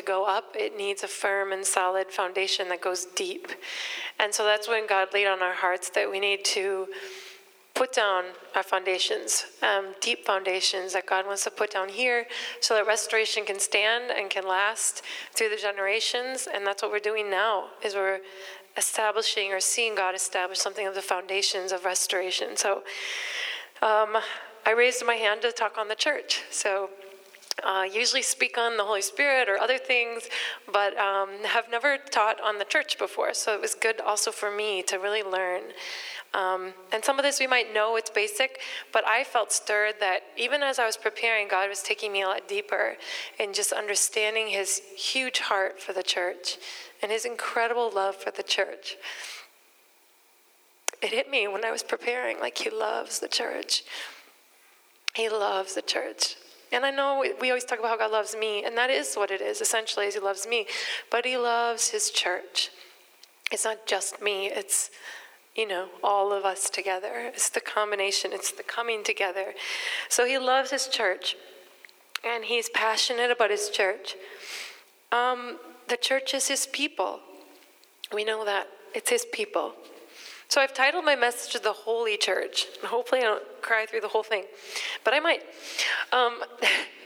to 0.00 0.06
go 0.06 0.24
up, 0.24 0.54
it 0.54 0.76
needs 0.76 1.02
a 1.02 1.08
firm 1.08 1.52
and 1.52 1.64
solid 1.64 2.08
foundation 2.08 2.68
that 2.68 2.80
goes 2.80 3.04
deep. 3.04 3.48
And 4.18 4.32
so 4.34 4.44
that's 4.44 4.68
when 4.68 4.86
God 4.86 5.08
laid 5.12 5.26
on 5.26 5.42
our 5.42 5.54
hearts 5.54 5.90
that 5.90 6.10
we 6.10 6.18
need 6.20 6.44
to 6.46 6.86
put 7.74 7.92
down 7.92 8.24
our 8.54 8.62
foundations, 8.62 9.46
um, 9.62 9.94
deep 10.00 10.26
foundations 10.26 10.92
that 10.92 11.06
God 11.06 11.26
wants 11.26 11.44
to 11.44 11.50
put 11.50 11.70
down 11.70 11.88
here 11.88 12.26
so 12.60 12.74
that 12.74 12.86
restoration 12.86 13.44
can 13.44 13.58
stand 13.58 14.10
and 14.10 14.28
can 14.28 14.46
last 14.46 15.02
through 15.32 15.48
the 15.48 15.56
generations. 15.56 16.48
And 16.52 16.66
that's 16.66 16.82
what 16.82 16.90
we're 16.90 16.98
doing 16.98 17.30
now 17.30 17.68
is 17.82 17.94
we're 17.94 18.20
establishing 18.76 19.52
or 19.52 19.60
seeing 19.60 19.94
God 19.94 20.14
establish 20.14 20.58
something 20.58 20.86
of 20.86 20.94
the 20.94 21.02
foundations 21.02 21.72
of 21.72 21.84
restoration. 21.84 22.56
So 22.56 22.82
um, 23.82 24.16
I 24.66 24.72
raised 24.76 25.04
my 25.06 25.14
hand 25.14 25.42
to 25.42 25.52
talk 25.52 25.78
on 25.78 25.88
the 25.88 25.94
church. 25.94 26.42
So 26.50 26.90
uh, 27.64 27.84
usually 27.90 28.22
speak 28.22 28.58
on 28.58 28.76
the 28.76 28.84
Holy 28.84 29.02
Spirit 29.02 29.48
or 29.48 29.58
other 29.58 29.78
things, 29.78 30.28
but 30.72 30.96
um, 30.98 31.30
have 31.44 31.70
never 31.70 31.98
taught 31.98 32.40
on 32.40 32.58
the 32.58 32.64
church 32.64 32.98
before. 32.98 33.34
So 33.34 33.54
it 33.54 33.60
was 33.60 33.74
good 33.74 34.00
also 34.00 34.30
for 34.30 34.50
me 34.50 34.82
to 34.84 34.96
really 34.98 35.22
learn. 35.22 35.62
Um, 36.32 36.74
and 36.92 37.04
some 37.04 37.18
of 37.18 37.24
this 37.24 37.40
we 37.40 37.46
might 37.46 37.74
know 37.74 37.96
it's 37.96 38.10
basic, 38.10 38.60
but 38.92 39.06
I 39.06 39.24
felt 39.24 39.52
stirred 39.52 39.96
that 39.98 40.20
even 40.36 40.62
as 40.62 40.78
I 40.78 40.86
was 40.86 40.96
preparing, 40.96 41.48
God 41.48 41.68
was 41.68 41.82
taking 41.82 42.12
me 42.12 42.22
a 42.22 42.28
lot 42.28 42.48
deeper 42.48 42.96
in 43.38 43.52
just 43.52 43.72
understanding 43.72 44.48
His 44.48 44.80
huge 44.96 45.40
heart 45.40 45.80
for 45.80 45.92
the 45.92 46.04
church 46.04 46.58
and 47.02 47.10
His 47.10 47.24
incredible 47.24 47.90
love 47.92 48.14
for 48.14 48.30
the 48.30 48.44
church. 48.44 48.96
It 51.02 51.10
hit 51.10 51.30
me 51.30 51.48
when 51.48 51.64
I 51.64 51.72
was 51.72 51.82
preparing, 51.82 52.38
like 52.38 52.58
He 52.58 52.70
loves 52.70 53.18
the 53.18 53.28
church. 53.28 53.82
He 55.14 55.28
loves 55.28 55.74
the 55.74 55.82
church. 55.82 56.36
And 56.72 56.86
I 56.86 56.90
know 56.90 57.24
we 57.40 57.50
always 57.50 57.64
talk 57.64 57.78
about 57.80 57.90
how 57.90 57.96
God 57.96 58.12
loves 58.12 58.36
me, 58.36 58.64
and 58.64 58.76
that 58.76 58.90
is 58.90 59.14
what 59.14 59.30
it 59.30 59.40
is, 59.40 59.60
essentially, 59.60 60.06
is 60.06 60.14
He 60.14 60.20
loves 60.20 60.46
me. 60.46 60.66
But 61.10 61.24
He 61.24 61.36
loves 61.36 61.88
His 61.88 62.10
church. 62.10 62.70
It's 63.50 63.64
not 63.64 63.86
just 63.86 64.22
me, 64.22 64.46
it's, 64.46 64.90
you 65.56 65.66
know, 65.66 65.88
all 66.04 66.32
of 66.32 66.44
us 66.44 66.70
together. 66.70 67.30
It's 67.34 67.48
the 67.48 67.60
combination, 67.60 68.32
it's 68.32 68.52
the 68.52 68.62
coming 68.62 69.02
together. 69.02 69.54
So 70.08 70.24
He 70.24 70.38
loves 70.38 70.70
His 70.70 70.86
church, 70.86 71.36
and 72.24 72.44
He's 72.44 72.68
passionate 72.68 73.32
about 73.32 73.50
His 73.50 73.68
church. 73.68 74.14
Um, 75.10 75.58
the 75.88 75.96
church 75.96 76.34
is 76.34 76.46
His 76.46 76.66
people. 76.66 77.18
We 78.12 78.24
know 78.24 78.44
that. 78.44 78.68
It's 78.94 79.10
His 79.10 79.26
people. 79.32 79.74
So 80.50 80.60
I've 80.60 80.74
titled 80.74 81.04
my 81.04 81.14
message 81.14 81.62
The 81.62 81.72
Holy 81.72 82.16
Church. 82.16 82.66
Hopefully, 82.82 83.20
I 83.20 83.24
don't 83.24 83.62
cry 83.62 83.86
through 83.86 84.00
the 84.00 84.08
whole 84.08 84.24
thing, 84.24 84.46
but 85.04 85.14
I 85.14 85.20
might. 85.20 85.42
Um, 86.10 86.42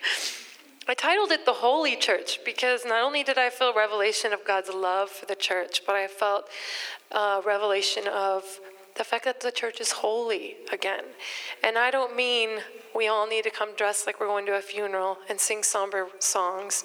I 0.88 0.94
titled 0.94 1.30
it 1.30 1.44
The 1.44 1.52
Holy 1.52 1.94
Church 1.94 2.40
because 2.42 2.86
not 2.86 3.04
only 3.04 3.22
did 3.22 3.36
I 3.36 3.50
feel 3.50 3.74
revelation 3.74 4.32
of 4.32 4.46
God's 4.46 4.70
love 4.70 5.10
for 5.10 5.26
the 5.26 5.34
church, 5.34 5.82
but 5.86 5.94
I 5.94 6.06
felt 6.06 6.48
uh, 7.12 7.42
revelation 7.44 8.08
of 8.08 8.44
the 8.96 9.04
fact 9.04 9.24
that 9.24 9.40
the 9.40 9.50
church 9.50 9.80
is 9.80 9.90
holy 9.90 10.56
again. 10.72 11.04
And 11.62 11.76
I 11.76 11.90
don't 11.90 12.14
mean 12.14 12.60
we 12.94 13.08
all 13.08 13.26
need 13.26 13.42
to 13.44 13.50
come 13.50 13.74
dressed 13.76 14.06
like 14.06 14.20
we're 14.20 14.28
going 14.28 14.46
to 14.46 14.54
a 14.56 14.60
funeral 14.60 15.18
and 15.28 15.40
sing 15.40 15.62
somber 15.62 16.08
songs 16.20 16.84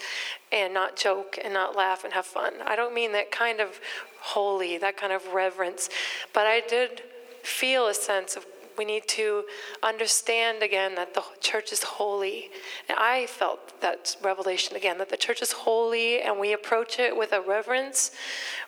and 0.52 0.74
not 0.74 0.96
joke 0.96 1.38
and 1.44 1.54
not 1.54 1.76
laugh 1.76 2.04
and 2.04 2.14
have 2.14 2.26
fun. 2.26 2.54
I 2.66 2.76
don't 2.76 2.96
mean 2.96 3.12
that 3.12 3.32
kind 3.32 3.60
of 3.60 3.80
holy, 4.22 4.78
that 4.80 4.98
kind 4.98 5.14
of 5.14 5.26
reverence. 5.34 5.90
But 6.34 6.48
I 6.48 6.62
did 6.68 7.04
feel 7.44 7.88
a 7.88 7.94
sense 7.94 8.36
of 8.36 8.46
we 8.80 8.86
need 8.86 9.06
to 9.10 9.44
understand 9.84 10.64
again 10.64 10.96
that 10.96 11.14
the 11.14 11.22
church 11.42 11.74
is 11.74 11.84
holy. 11.84 12.50
And 12.88 12.98
I 12.98 13.26
felt 13.26 13.82
that 13.82 14.16
revelation 14.24 14.78
again 14.78 14.98
that 15.00 15.10
the 15.10 15.18
church 15.18 15.42
is 15.42 15.52
holy 15.52 16.22
and 16.22 16.40
we 16.40 16.54
approach 16.54 16.98
it 16.98 17.16
with 17.16 17.34
a 17.34 17.42
reverence, 17.42 18.12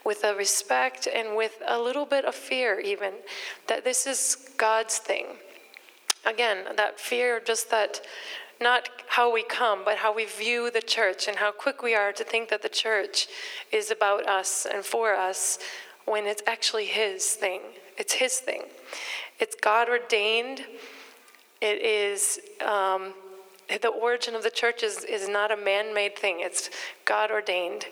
with 0.03 0.25
a 0.25 0.35
respect, 0.35 1.07
and 1.07 1.37
with 1.37 1.53
a 1.65 1.79
little 1.79 2.05
bit 2.05 2.25
of 2.25 2.35
fear, 2.35 2.81
even 2.81 3.13
that 3.67 3.85
this 3.85 4.05
is 4.05 4.49
God's 4.57 4.97
thing. 4.97 5.27
Again, 6.25 6.75
that 6.75 6.99
fear, 6.99 7.39
just 7.39 7.71
that 7.71 8.01
not 8.59 8.89
how 9.07 9.31
we 9.33 9.43
come, 9.43 9.79
but 9.85 9.97
how 9.97 10.13
we 10.13 10.25
view 10.25 10.69
the 10.69 10.81
church 10.81 11.29
and 11.29 11.37
how 11.37 11.53
quick 11.53 11.81
we 11.81 11.95
are 11.95 12.11
to 12.11 12.25
think 12.25 12.49
that 12.49 12.61
the 12.61 12.69
church 12.85 13.27
is 13.71 13.89
about 13.91 14.27
us 14.27 14.67
and 14.71 14.83
for 14.83 15.15
us 15.15 15.57
when 16.03 16.25
it's 16.27 16.43
actually 16.45 16.85
His 16.85 17.25
thing. 17.31 17.61
It's 17.97 18.13
His 18.13 18.39
thing. 18.39 18.63
It's 19.41 19.55
God 19.55 19.89
ordained. 19.89 20.61
It 21.59 21.81
is. 21.81 22.39
Um, 22.65 23.13
the 23.79 23.89
origin 23.89 24.35
of 24.35 24.43
the 24.43 24.49
church 24.49 24.83
is, 24.83 25.03
is 25.03 25.29
not 25.29 25.51
a 25.51 25.57
man 25.57 25.93
made 25.93 26.17
thing, 26.17 26.37
it's 26.39 26.69
God 27.05 27.31
ordained. 27.31 27.85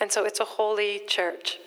And 0.00 0.10
so 0.10 0.24
it's 0.24 0.40
a 0.40 0.44
holy 0.44 1.02
church. 1.06 1.58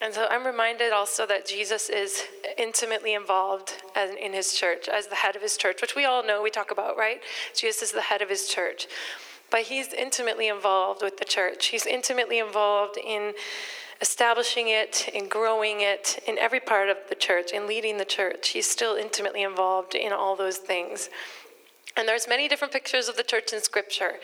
And 0.00 0.14
so 0.14 0.26
I'm 0.30 0.46
reminded 0.46 0.92
also 0.92 1.26
that 1.26 1.46
Jesus 1.46 1.90
is 1.90 2.22
intimately 2.56 3.12
involved 3.12 3.74
in 4.18 4.32
his 4.32 4.54
church 4.54 4.88
as 4.88 5.08
the 5.08 5.14
head 5.16 5.36
of 5.36 5.42
his 5.42 5.58
church, 5.58 5.82
which 5.82 5.94
we 5.94 6.06
all 6.06 6.26
know 6.26 6.42
we 6.42 6.50
talk 6.50 6.70
about, 6.70 6.96
right? 6.96 7.20
Jesus 7.54 7.82
is 7.82 7.92
the 7.92 8.00
head 8.00 8.22
of 8.22 8.30
his 8.30 8.48
church. 8.48 8.86
But 9.50 9.62
he's 9.62 9.92
intimately 9.92 10.48
involved 10.48 11.02
with 11.02 11.18
the 11.18 11.26
church. 11.26 11.66
He's 11.66 11.84
intimately 11.84 12.38
involved 12.38 12.96
in 12.96 13.34
establishing 14.00 14.68
it, 14.68 15.10
and 15.14 15.30
growing 15.30 15.80
it, 15.80 16.22
in 16.26 16.38
every 16.38 16.60
part 16.60 16.88
of 16.88 16.96
the 17.08 17.14
church, 17.14 17.50
and 17.54 17.66
leading 17.66 17.98
the 17.98 18.04
church. 18.04 18.50
He's 18.50 18.68
still 18.68 18.96
intimately 18.96 19.42
involved 19.42 19.94
in 19.94 20.12
all 20.12 20.36
those 20.36 20.56
things. 20.56 21.10
And 21.96 22.08
there's 22.08 22.28
many 22.28 22.48
different 22.48 22.72
pictures 22.72 23.08
of 23.08 23.16
the 23.16 23.22
church 23.22 23.52
in 23.52 23.60
Scripture. 23.60 24.14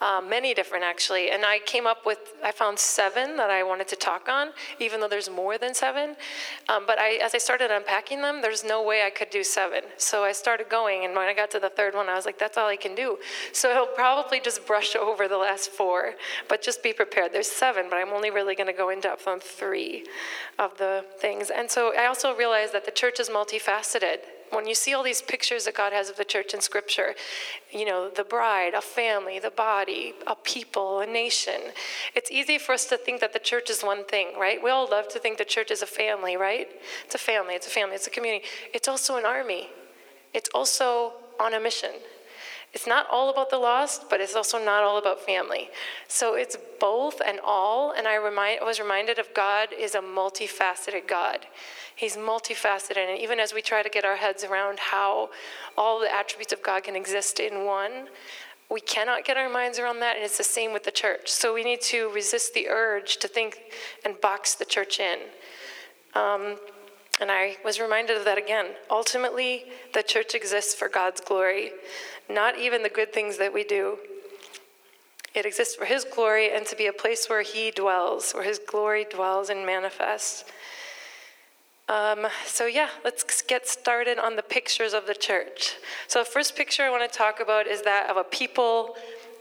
Uh, 0.00 0.22
many 0.26 0.54
different 0.54 0.82
actually. 0.82 1.30
And 1.30 1.44
I 1.44 1.58
came 1.66 1.86
up 1.86 2.06
with, 2.06 2.18
I 2.42 2.52
found 2.52 2.78
seven 2.78 3.36
that 3.36 3.50
I 3.50 3.62
wanted 3.62 3.86
to 3.88 3.96
talk 3.96 4.30
on, 4.30 4.48
even 4.78 4.98
though 4.98 5.08
there's 5.08 5.28
more 5.28 5.58
than 5.58 5.74
seven. 5.74 6.16
Um, 6.70 6.84
but 6.86 6.98
I, 6.98 7.18
as 7.22 7.34
I 7.34 7.38
started 7.38 7.70
unpacking 7.70 8.22
them, 8.22 8.40
there's 8.40 8.64
no 8.64 8.82
way 8.82 9.02
I 9.04 9.10
could 9.10 9.28
do 9.28 9.44
seven. 9.44 9.82
So 9.98 10.24
I 10.24 10.32
started 10.32 10.70
going, 10.70 11.04
and 11.04 11.14
when 11.14 11.28
I 11.28 11.34
got 11.34 11.50
to 11.50 11.60
the 11.60 11.68
third 11.68 11.94
one, 11.94 12.08
I 12.08 12.14
was 12.14 12.24
like, 12.24 12.38
that's 12.38 12.56
all 12.56 12.66
I 12.66 12.76
can 12.76 12.94
do. 12.94 13.18
So 13.52 13.70
I'll 13.72 13.86
probably 13.86 14.40
just 14.40 14.66
brush 14.66 14.96
over 15.00 15.28
the 15.28 15.36
last 15.36 15.70
four, 15.70 16.14
but 16.48 16.62
just 16.62 16.82
be 16.82 16.94
prepared. 16.94 17.34
There's 17.34 17.50
seven, 17.50 17.86
but 17.90 17.96
I'm 17.96 18.08
only 18.08 18.30
really 18.30 18.54
going 18.54 18.68
to 18.68 18.72
go 18.72 18.88
in 18.88 19.00
depth 19.00 19.28
on 19.28 19.38
three 19.38 20.06
of 20.58 20.78
the 20.78 21.04
things. 21.18 21.50
And 21.50 21.70
so 21.70 21.94
I 21.94 22.06
also 22.06 22.34
realized 22.34 22.72
that 22.72 22.86
the 22.86 22.90
church 22.90 23.20
is 23.20 23.28
multifaceted 23.28 24.20
when 24.50 24.66
you 24.66 24.74
see 24.74 24.94
all 24.94 25.02
these 25.02 25.22
pictures 25.22 25.64
that 25.64 25.74
God 25.74 25.92
has 25.92 26.10
of 26.10 26.16
the 26.16 26.24
church 26.24 26.54
in 26.54 26.60
Scripture, 26.60 27.14
you 27.70 27.84
know, 27.84 28.10
the 28.10 28.24
bride, 28.24 28.74
a 28.74 28.80
family, 28.80 29.38
the 29.38 29.50
body, 29.50 30.14
a 30.26 30.34
people, 30.34 31.00
a 31.00 31.06
nation, 31.06 31.60
it's 32.14 32.30
easy 32.30 32.58
for 32.58 32.72
us 32.72 32.86
to 32.86 32.96
think 32.96 33.20
that 33.20 33.32
the 33.32 33.38
church 33.38 33.70
is 33.70 33.82
one 33.82 34.04
thing, 34.04 34.38
right? 34.38 34.62
We 34.62 34.70
all 34.70 34.88
love 34.90 35.08
to 35.08 35.18
think 35.18 35.38
the 35.38 35.44
church 35.44 35.70
is 35.70 35.82
a 35.82 35.86
family, 35.86 36.36
right? 36.36 36.68
It's 37.04 37.14
a 37.14 37.18
family, 37.18 37.54
it's 37.54 37.66
a 37.66 37.70
family, 37.70 37.94
it's 37.94 38.06
a 38.06 38.10
community. 38.10 38.44
It's 38.74 38.88
also 38.88 39.16
an 39.16 39.24
army, 39.24 39.68
it's 40.34 40.50
also 40.54 41.12
on 41.38 41.54
a 41.54 41.60
mission. 41.60 41.90
It's 42.72 42.86
not 42.86 43.06
all 43.10 43.30
about 43.30 43.50
the 43.50 43.58
lost, 43.58 44.08
but 44.08 44.20
it's 44.20 44.36
also 44.36 44.64
not 44.64 44.84
all 44.84 44.98
about 44.98 45.20
family. 45.20 45.70
So 46.06 46.34
it's 46.34 46.56
both 46.78 47.20
and 47.24 47.40
all. 47.44 47.92
And 47.92 48.06
I, 48.06 48.14
remind, 48.14 48.60
I 48.60 48.64
was 48.64 48.78
reminded 48.78 49.18
of 49.18 49.34
God 49.34 49.70
is 49.76 49.96
a 49.96 50.00
multifaceted 50.00 51.08
God. 51.08 51.46
He's 52.00 52.16
multifaceted. 52.16 52.96
And 52.96 53.20
even 53.20 53.38
as 53.38 53.52
we 53.52 53.60
try 53.60 53.82
to 53.82 53.90
get 53.90 54.06
our 54.06 54.16
heads 54.16 54.42
around 54.42 54.78
how 54.78 55.28
all 55.76 56.00
the 56.00 56.10
attributes 56.10 56.50
of 56.50 56.62
God 56.62 56.84
can 56.84 56.96
exist 56.96 57.38
in 57.40 57.66
one, 57.66 58.08
we 58.70 58.80
cannot 58.80 59.26
get 59.26 59.36
our 59.36 59.50
minds 59.50 59.78
around 59.78 60.00
that. 60.00 60.16
And 60.16 60.24
it's 60.24 60.38
the 60.38 60.42
same 60.42 60.72
with 60.72 60.84
the 60.84 60.90
church. 60.90 61.28
So 61.28 61.52
we 61.52 61.62
need 61.62 61.82
to 61.82 62.10
resist 62.14 62.54
the 62.54 62.68
urge 62.70 63.18
to 63.18 63.28
think 63.28 63.58
and 64.02 64.18
box 64.18 64.54
the 64.54 64.64
church 64.64 64.98
in. 64.98 65.18
Um, 66.14 66.56
and 67.20 67.30
I 67.30 67.58
was 67.66 67.78
reminded 67.78 68.16
of 68.16 68.24
that 68.24 68.38
again. 68.38 68.68
Ultimately, 68.90 69.64
the 69.92 70.02
church 70.02 70.34
exists 70.34 70.74
for 70.74 70.88
God's 70.88 71.20
glory, 71.20 71.72
not 72.30 72.58
even 72.58 72.82
the 72.82 72.88
good 72.88 73.12
things 73.12 73.36
that 73.36 73.52
we 73.52 73.62
do. 73.62 73.98
It 75.34 75.44
exists 75.44 75.76
for 75.76 75.84
His 75.84 76.06
glory 76.06 76.50
and 76.50 76.64
to 76.64 76.76
be 76.76 76.86
a 76.86 76.94
place 76.94 77.28
where 77.28 77.42
He 77.42 77.70
dwells, 77.70 78.32
where 78.32 78.42
His 78.42 78.58
glory 78.58 79.04
dwells 79.04 79.50
and 79.50 79.66
manifests. 79.66 80.44
Um, 81.90 82.28
so, 82.46 82.66
yeah, 82.66 82.88
let's 83.04 83.42
get 83.42 83.66
started 83.66 84.16
on 84.16 84.36
the 84.36 84.44
pictures 84.44 84.94
of 84.94 85.08
the 85.08 85.14
church. 85.14 85.72
So, 86.06 86.20
the 86.20 86.24
first 86.24 86.54
picture 86.54 86.84
I 86.84 86.90
want 86.90 87.10
to 87.10 87.18
talk 87.18 87.40
about 87.40 87.66
is 87.66 87.82
that 87.82 88.08
of 88.08 88.16
a 88.16 88.22
people 88.22 88.94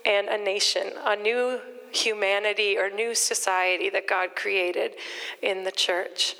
and 0.03 0.27
a 0.27 0.37
nation, 0.37 0.87
a 1.05 1.15
new 1.15 1.59
humanity 1.91 2.75
or 2.75 2.89
new 2.89 3.13
society 3.13 3.91
that 3.91 4.07
God 4.07 4.35
created 4.35 4.95
in 5.43 5.63
the 5.63 5.71
church. 5.71 6.37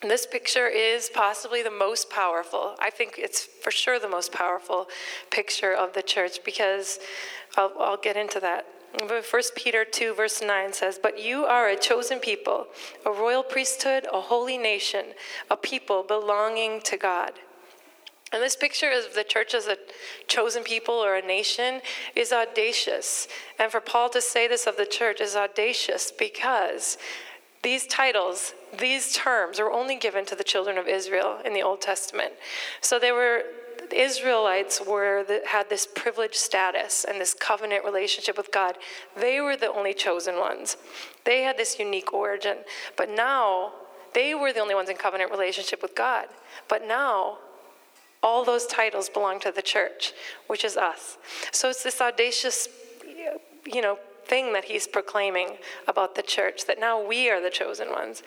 And 0.00 0.08
this 0.08 0.26
picture 0.26 0.68
is 0.68 1.10
possibly 1.12 1.60
the 1.60 1.72
most 1.72 2.08
powerful. 2.08 2.76
I 2.78 2.90
think 2.90 3.14
it's 3.18 3.44
for 3.44 3.72
sure 3.72 3.98
the 3.98 4.08
most 4.08 4.30
powerful 4.30 4.86
picture 5.30 5.74
of 5.74 5.92
the 5.92 6.02
church 6.02 6.44
because 6.44 7.00
I'll, 7.56 7.72
I'll 7.80 7.96
get 7.96 8.16
into 8.16 8.38
that. 8.40 8.64
1 8.98 9.42
Peter 9.56 9.84
2, 9.84 10.14
verse 10.14 10.42
9 10.42 10.72
says, 10.72 10.98
But 11.02 11.18
you 11.18 11.44
are 11.44 11.68
a 11.68 11.76
chosen 11.76 12.18
people, 12.18 12.66
a 13.06 13.10
royal 13.10 13.42
priesthood, 13.42 14.06
a 14.12 14.20
holy 14.20 14.58
nation, 14.58 15.06
a 15.50 15.56
people 15.56 16.02
belonging 16.02 16.80
to 16.82 16.96
God. 16.96 17.32
And 18.32 18.42
this 18.42 18.56
picture 18.56 18.90
of 18.90 19.14
the 19.14 19.24
church 19.24 19.54
as 19.54 19.66
a 19.66 19.76
chosen 20.26 20.62
people 20.62 20.94
or 20.94 21.16
a 21.16 21.22
nation 21.22 21.82
is 22.16 22.32
audacious. 22.32 23.28
And 23.58 23.70
for 23.70 23.80
Paul 23.80 24.08
to 24.10 24.22
say 24.22 24.48
this 24.48 24.66
of 24.66 24.76
the 24.76 24.86
church 24.86 25.20
is 25.20 25.36
audacious 25.36 26.10
because 26.10 26.96
these 27.62 27.86
titles, 27.86 28.54
these 28.78 29.12
terms, 29.14 29.60
were 29.60 29.70
only 29.70 29.96
given 29.96 30.24
to 30.26 30.34
the 30.34 30.44
children 30.44 30.78
of 30.78 30.88
Israel 30.88 31.38
in 31.44 31.52
the 31.52 31.62
Old 31.62 31.80
Testament. 31.82 32.32
So 32.80 32.98
they 32.98 33.12
were 33.12 33.44
the 33.92 34.00
Israelites 34.00 34.80
were 34.80 35.22
the, 35.22 35.42
had 35.46 35.68
this 35.68 35.86
privileged 35.86 36.36
status 36.36 37.04
and 37.06 37.20
this 37.20 37.34
covenant 37.34 37.84
relationship 37.84 38.38
with 38.38 38.50
God. 38.50 38.78
They 39.14 39.38
were 39.38 39.54
the 39.54 39.70
only 39.70 39.92
chosen 39.92 40.36
ones. 40.36 40.78
They 41.24 41.42
had 41.42 41.58
this 41.58 41.78
unique 41.78 42.14
origin. 42.14 42.58
But 42.96 43.10
now 43.10 43.72
they 44.14 44.34
were 44.34 44.50
the 44.50 44.60
only 44.60 44.74
ones 44.74 44.88
in 44.88 44.96
covenant 44.96 45.30
relationship 45.30 45.82
with 45.82 45.94
God. 45.94 46.28
But 46.68 46.88
now 46.88 47.36
all 48.22 48.46
those 48.46 48.64
titles 48.64 49.10
belong 49.10 49.40
to 49.40 49.52
the 49.52 49.60
church, 49.60 50.14
which 50.46 50.64
is 50.64 50.78
us. 50.78 51.18
So 51.50 51.68
it's 51.68 51.82
this 51.82 52.00
audacious, 52.00 52.68
you 53.66 53.82
know, 53.82 53.98
thing 54.24 54.54
that 54.54 54.64
he's 54.64 54.86
proclaiming 54.86 55.58
about 55.86 56.14
the 56.14 56.22
church 56.22 56.64
that 56.64 56.80
now 56.80 57.06
we 57.06 57.28
are 57.28 57.42
the 57.42 57.50
chosen 57.50 57.90
ones. 57.90 58.22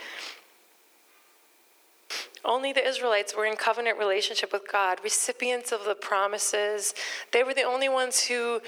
Only 2.46 2.74
the 2.74 2.88
Israelites 2.88 3.36
were 3.36 3.46
in 3.46 3.56
covenant 3.56 3.98
relationship 3.98 4.54
with 4.54 4.72
God, 4.72 5.00
recipients 5.04 5.72
of 5.72 5.86
the 5.86 5.96
promises. 5.96 6.94
They 7.32 7.44
were 7.44 7.54
the 7.54 7.64
only 7.64 7.90
ones 7.90 8.22
who 8.26 8.62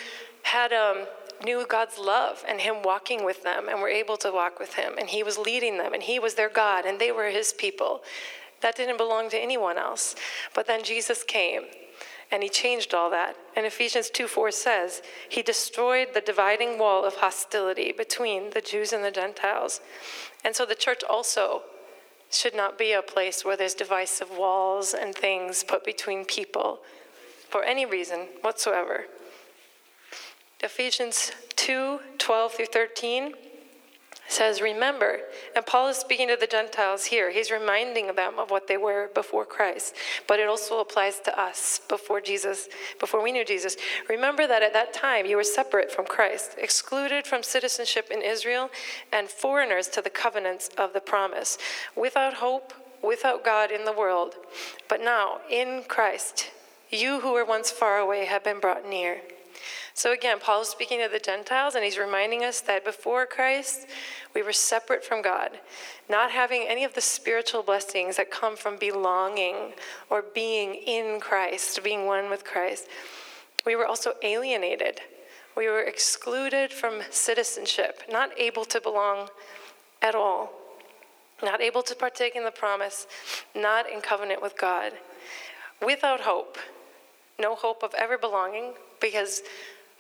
had 0.44 0.74
um, 0.74 1.06
knew 1.44 1.66
God's 1.68 2.00
love 2.00 2.44
and 2.48 2.60
Him 2.60 2.82
walking 2.84 3.24
with 3.24 3.44
them 3.44 3.70
and 3.70 3.80
were 3.80 3.90
able 3.90 4.18
to 4.18 4.32
walk 4.32 4.60
with 4.60 4.74
Him. 4.74 4.94
And 4.98 5.10
He 5.10 5.24
was 5.24 5.38
leading 5.38 5.78
them, 5.78 5.94
and 5.94 6.04
He 6.04 6.18
was 6.20 6.34
their 6.36 6.50
God, 6.50 6.86
and 6.86 7.00
they 7.00 7.12
were 7.12 7.30
His 7.30 7.54
people. 7.54 8.02
That 8.62 8.76
didn't 8.76 8.98
belong 8.98 9.30
to 9.30 9.38
anyone 9.38 9.78
else. 9.78 10.16
But 10.56 10.66
then 10.66 10.84
Jesus 10.84 11.24
came 11.24 11.64
and 12.32 12.44
he 12.44 12.50
changed 12.50 12.94
all 12.94 13.10
that. 13.12 13.36
And 13.56 13.66
Ephesians 13.66 14.10
2 14.10 14.28
4 14.28 14.52
says, 14.52 15.02
He 15.30 15.42
destroyed 15.42 16.10
the 16.14 16.22
dividing 16.22 16.78
wall 16.78 17.06
of 17.06 17.16
hostility 17.16 17.94
between 17.94 18.50
the 18.50 18.62
Jews 18.62 18.92
and 18.92 19.04
the 19.04 19.12
Gentiles. 19.12 19.80
And 20.44 20.56
so 20.56 20.66
the 20.66 20.76
church 20.76 21.04
also 21.10 21.62
should 22.30 22.56
not 22.56 22.78
be 22.78 22.92
a 22.92 23.02
place 23.02 23.46
where 23.46 23.58
there's 23.58 23.74
divisive 23.74 24.30
walls 24.32 24.94
and 24.94 25.16
things 25.16 25.64
put 25.64 25.86
between 25.86 26.26
people 26.26 26.80
for 27.50 27.64
any 27.64 27.86
reason 27.86 28.28
whatsoever. 28.42 29.06
Ephesians 30.62 31.32
2 31.56 32.00
12 32.18 32.54
through 32.54 32.66
13 32.66 33.34
says, 34.28 34.62
Remember, 34.62 35.20
and 35.56 35.66
Paul 35.66 35.88
is 35.88 35.98
speaking 35.98 36.28
to 36.28 36.36
the 36.36 36.48
Gentiles 36.48 37.06
here. 37.06 37.32
He's 37.32 37.52
reminding 37.52 38.16
them 38.16 38.40
of 38.40 38.52
what 38.52 38.68
they 38.68 38.78
were 38.78 39.10
before 39.14 39.46
Christ, 39.46 39.96
but 40.28 40.40
it 40.40 40.48
also 40.48 40.80
applies 40.80 41.20
to 41.22 41.40
us 41.40 41.80
before 41.88 42.22
Jesus, 42.22 42.68
before 43.00 43.24
we 43.24 43.32
knew 43.32 43.46
Jesus. 43.46 43.78
Remember 44.10 44.48
that 44.48 44.64
at 44.64 44.74
that 44.74 44.94
time 44.94 45.26
you 45.26 45.38
were 45.38 45.44
separate 45.44 45.92
from 45.92 46.06
Christ, 46.06 46.56
excluded 46.58 47.26
from 47.26 47.44
citizenship 47.44 48.10
in 48.12 48.22
Israel, 48.22 48.70
and 49.12 49.30
foreigners 49.30 49.88
to 49.90 50.02
the 50.02 50.10
covenants 50.10 50.70
of 50.78 50.94
the 50.94 51.02
promise, 51.02 51.58
without 51.96 52.36
hope, 52.36 52.74
without 53.04 53.46
God 53.46 53.72
in 53.72 53.86
the 53.86 53.94
world. 53.94 54.36
But 54.90 55.02
now, 55.02 55.40
in 55.50 55.84
Christ, 55.88 56.52
you 56.90 57.22
who 57.22 57.34
were 57.34 57.46
once 57.46 57.72
far 57.72 57.98
away 57.98 58.26
have 58.26 58.44
been 58.44 58.60
brought 58.60 58.88
near. 58.88 59.22
So 59.98 60.14
again, 60.14 60.38
Paul 60.40 60.62
is 60.62 60.68
speaking 60.68 61.00
to 61.02 61.10
the 61.12 61.18
Gentiles, 61.18 61.74
and 61.74 61.84
he's 61.84 61.98
reminding 61.98 62.44
us 62.44 62.62
that 62.62 62.86
before 62.86 63.26
Christ, 63.26 63.88
we 64.36 64.44
were 64.44 64.54
separate 64.54 65.04
from 65.04 65.24
God, 65.24 65.60
not 66.08 66.30
having 66.30 66.66
any 66.68 66.84
of 66.84 66.94
the 66.94 67.02
spiritual 67.02 67.64
blessings 67.64 68.18
that 68.18 68.30
come 68.30 68.56
from 68.56 68.78
belonging 68.78 69.74
or 70.12 70.24
being 70.36 70.76
in 70.76 71.20
Christ, 71.20 71.84
being 71.84 72.06
one 72.06 72.30
with 72.30 72.46
Christ. 72.46 72.88
We 73.66 73.76
were 73.76 73.88
also 73.88 74.14
alienated. 74.22 75.02
We 75.56 75.68
were 75.68 75.82
excluded 75.82 76.72
from 76.72 77.02
citizenship, 77.10 78.04
not 78.08 78.30
able 78.38 78.66
to 78.66 78.80
belong 78.80 79.30
at 80.04 80.14
all, 80.14 80.54
not 81.42 81.60
able 81.60 81.82
to 81.82 81.96
partake 81.96 82.36
in 82.36 82.44
the 82.44 82.52
promise, 82.52 83.08
not 83.56 83.90
in 83.90 84.02
covenant 84.02 84.44
with 84.44 84.60
God, 84.60 84.94
without 85.84 86.20
hope, 86.20 86.60
no 87.40 87.56
hope 87.56 87.82
of 87.82 87.96
ever 87.96 88.20
belonging, 88.20 88.74
because 89.02 89.42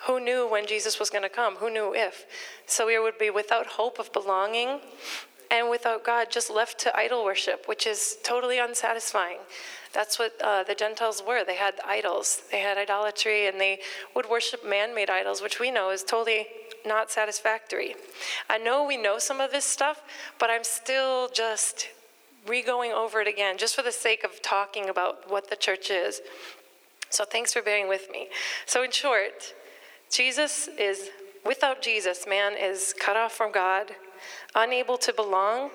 who 0.06 0.20
knew 0.20 0.48
when 0.48 0.68
Jesus 0.68 1.00
was 1.00 1.10
going 1.10 1.24
to 1.24 1.30
come? 1.30 1.56
Who 1.56 1.70
knew 1.70 1.94
if? 1.96 2.26
So 2.66 2.88
we 2.88 3.00
would 3.00 3.18
be 3.18 3.30
without 3.30 3.66
hope 3.66 4.00
of 4.00 4.14
belonging 4.14 4.80
and 5.50 5.70
without 5.70 6.04
God, 6.04 6.30
just 6.30 6.50
left 6.50 6.78
to 6.80 6.96
idol 6.96 7.24
worship, 7.24 7.68
which 7.68 7.88
is 7.88 8.18
totally 8.24 8.60
unsatisfying. 8.60 9.38
That's 9.94 10.20
what 10.20 10.34
uh, 10.44 10.64
the 10.64 10.76
Gentiles 10.76 11.24
were. 11.26 11.44
They 11.46 11.56
had 11.56 11.76
idols, 11.86 12.44
they 12.52 12.60
had 12.60 12.78
idolatry, 12.78 13.48
and 13.48 13.60
they 13.60 13.80
would 14.16 14.30
worship 14.30 14.66
man 14.66 14.94
made 14.94 15.10
idols, 15.10 15.42
which 15.42 15.60
we 15.60 15.72
know 15.72 15.90
is 15.90 16.04
totally 16.04 16.48
not 16.86 17.10
satisfactory. 17.12 17.96
I 18.50 18.58
know 18.58 18.86
we 18.86 18.98
know 18.98 19.20
some 19.20 19.40
of 19.40 19.52
this 19.52 19.66
stuff, 19.66 20.02
but 20.40 20.50
I'm 20.50 20.64
still 20.64 21.30
just 21.30 21.90
re 22.46 22.62
going 22.62 22.92
over 22.92 23.22
it 23.22 23.28
again, 23.28 23.58
just 23.58 23.76
for 23.76 23.82
the 23.82 23.92
sake 23.92 24.24
of 24.24 24.42
talking 24.42 24.90
about 24.90 25.30
what 25.30 25.50
the 25.50 25.56
church 25.56 25.90
is. 25.90 26.22
So 27.10 27.24
thanks 27.26 27.54
for 27.54 27.62
bearing 27.62 27.88
with 27.88 28.10
me. 28.12 28.28
So, 28.66 28.84
in 28.84 28.92
short, 28.92 29.54
Jesus 30.10 30.70
is, 30.80 31.10
without 31.46 31.82
Jesus, 31.82 32.26
man 32.28 32.54
is 32.60 32.94
cut 33.00 33.18
off 33.18 33.34
from 33.34 33.52
God, 33.52 33.92
unable 34.56 34.98
to 34.98 35.14
belong, 35.14 35.70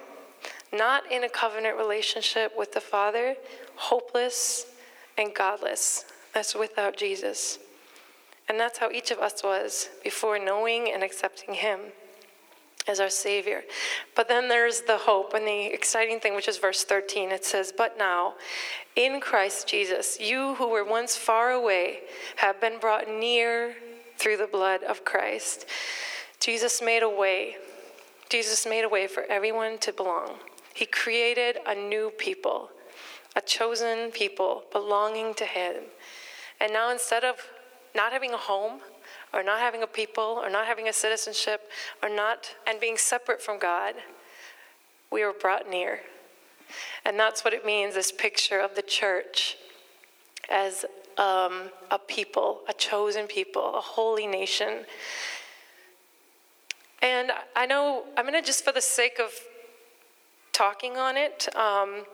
not 0.73 1.11
in 1.11 1.25
a 1.25 1.29
covenant 1.29 1.77
relationship 1.77 2.53
with 2.57 2.73
the 2.73 2.81
Father, 2.81 3.37
hopeless 3.77 4.67
and 5.19 5.35
godless. 5.35 6.05
That's 6.35 6.55
without 6.55 6.97
Jesus. 6.97 7.59
And 8.49 8.59
that's 8.59 8.79
how 8.79 8.91
each 8.91 9.11
of 9.11 9.19
us 9.19 9.43
was 9.43 9.91
before 10.03 10.39
knowing 10.39 10.91
and 10.93 11.03
accepting 11.03 11.55
Him 11.55 11.81
as 12.89 13.01
our 13.01 13.11
Savior. 13.11 13.63
But 14.17 14.29
then 14.29 14.49
there's 14.49 14.83
the 14.83 14.97
hope 14.97 15.35
and 15.35 15.47
the 15.47 15.67
exciting 15.67 16.21
thing, 16.21 16.35
which 16.35 16.49
is 16.49 16.59
verse 16.59 16.85
13. 16.85 17.31
It 17.31 17.45
says, 17.45 17.73
But 17.77 17.97
now, 17.97 18.35
in 18.97 19.21
Christ 19.21 19.69
Jesus, 19.69 20.19
you 20.21 20.55
who 20.57 20.69
were 20.69 20.85
once 20.85 21.17
far 21.17 21.53
away 21.53 22.01
have 22.37 22.61
been 22.61 22.79
brought 22.81 23.09
near 23.09 23.75
through 24.23 24.37
the 24.37 24.47
blood 24.47 24.85
of 24.85 25.05
Christ. 25.05 25.67
Jesus 26.39 26.81
made 26.81 27.03
a 27.03 27.09
way. 27.09 27.57
Jesus 28.29 28.65
made 28.65 28.85
a 28.85 28.89
way 28.89 29.09
for 29.09 29.25
everyone 29.25 29.79
to 29.79 29.93
belong. 29.93 30.37
He 30.73 30.87
created 30.87 31.59
a 31.67 31.75
new 31.75 32.13
people, 32.17 32.71
a 33.35 33.41
chosen 33.41 34.13
people 34.13 34.63
belonging 34.71 35.35
to 35.35 35.45
Him. 35.45 35.75
And 36.61 36.73
now, 36.73 36.93
instead 36.93 37.25
of 37.25 37.35
not 37.97 38.13
having 38.13 38.33
a 38.33 38.37
home, 38.37 38.79
or 39.35 39.43
not 39.43 39.59
having 39.59 39.83
a 39.83 39.89
people, 39.89 40.41
or 40.41 40.49
not 40.49 40.67
having 40.67 40.89
a 40.89 40.93
citizenship, 40.93 41.69
or 42.01 42.09
not, 42.09 42.55
and 42.67 42.79
being 42.79 42.97
separate 42.97 43.43
from 43.43 43.59
God, 43.59 43.95
we 45.11 45.25
were 45.25 45.33
brought 45.33 45.69
near. 45.69 46.01
And 47.05 47.19
that's 47.19 47.45
what 47.45 47.53
it 47.53 47.67
means 47.67 47.95
this 47.95 48.13
picture 48.13 48.61
of 48.61 48.77
the 48.77 48.83
church 48.83 49.57
as 50.49 50.85
um, 51.19 51.71
a 51.91 51.99
people, 51.99 52.61
a 52.69 52.73
chosen 52.73 53.27
people, 53.27 53.75
a 53.77 53.81
holy 53.81 54.27
nation. 54.27 54.85
And 57.01 57.33
I 57.57 57.67
know, 57.67 58.05
I'm 58.17 58.25
going 58.27 58.41
to 58.41 58.47
just 58.47 58.65
for 58.65 58.73
the 58.73 58.81
sake 58.81 59.19
of 59.19 59.33
talking 60.53 60.97
on 60.97 61.17
it, 61.17 61.49
um, 61.57 62.05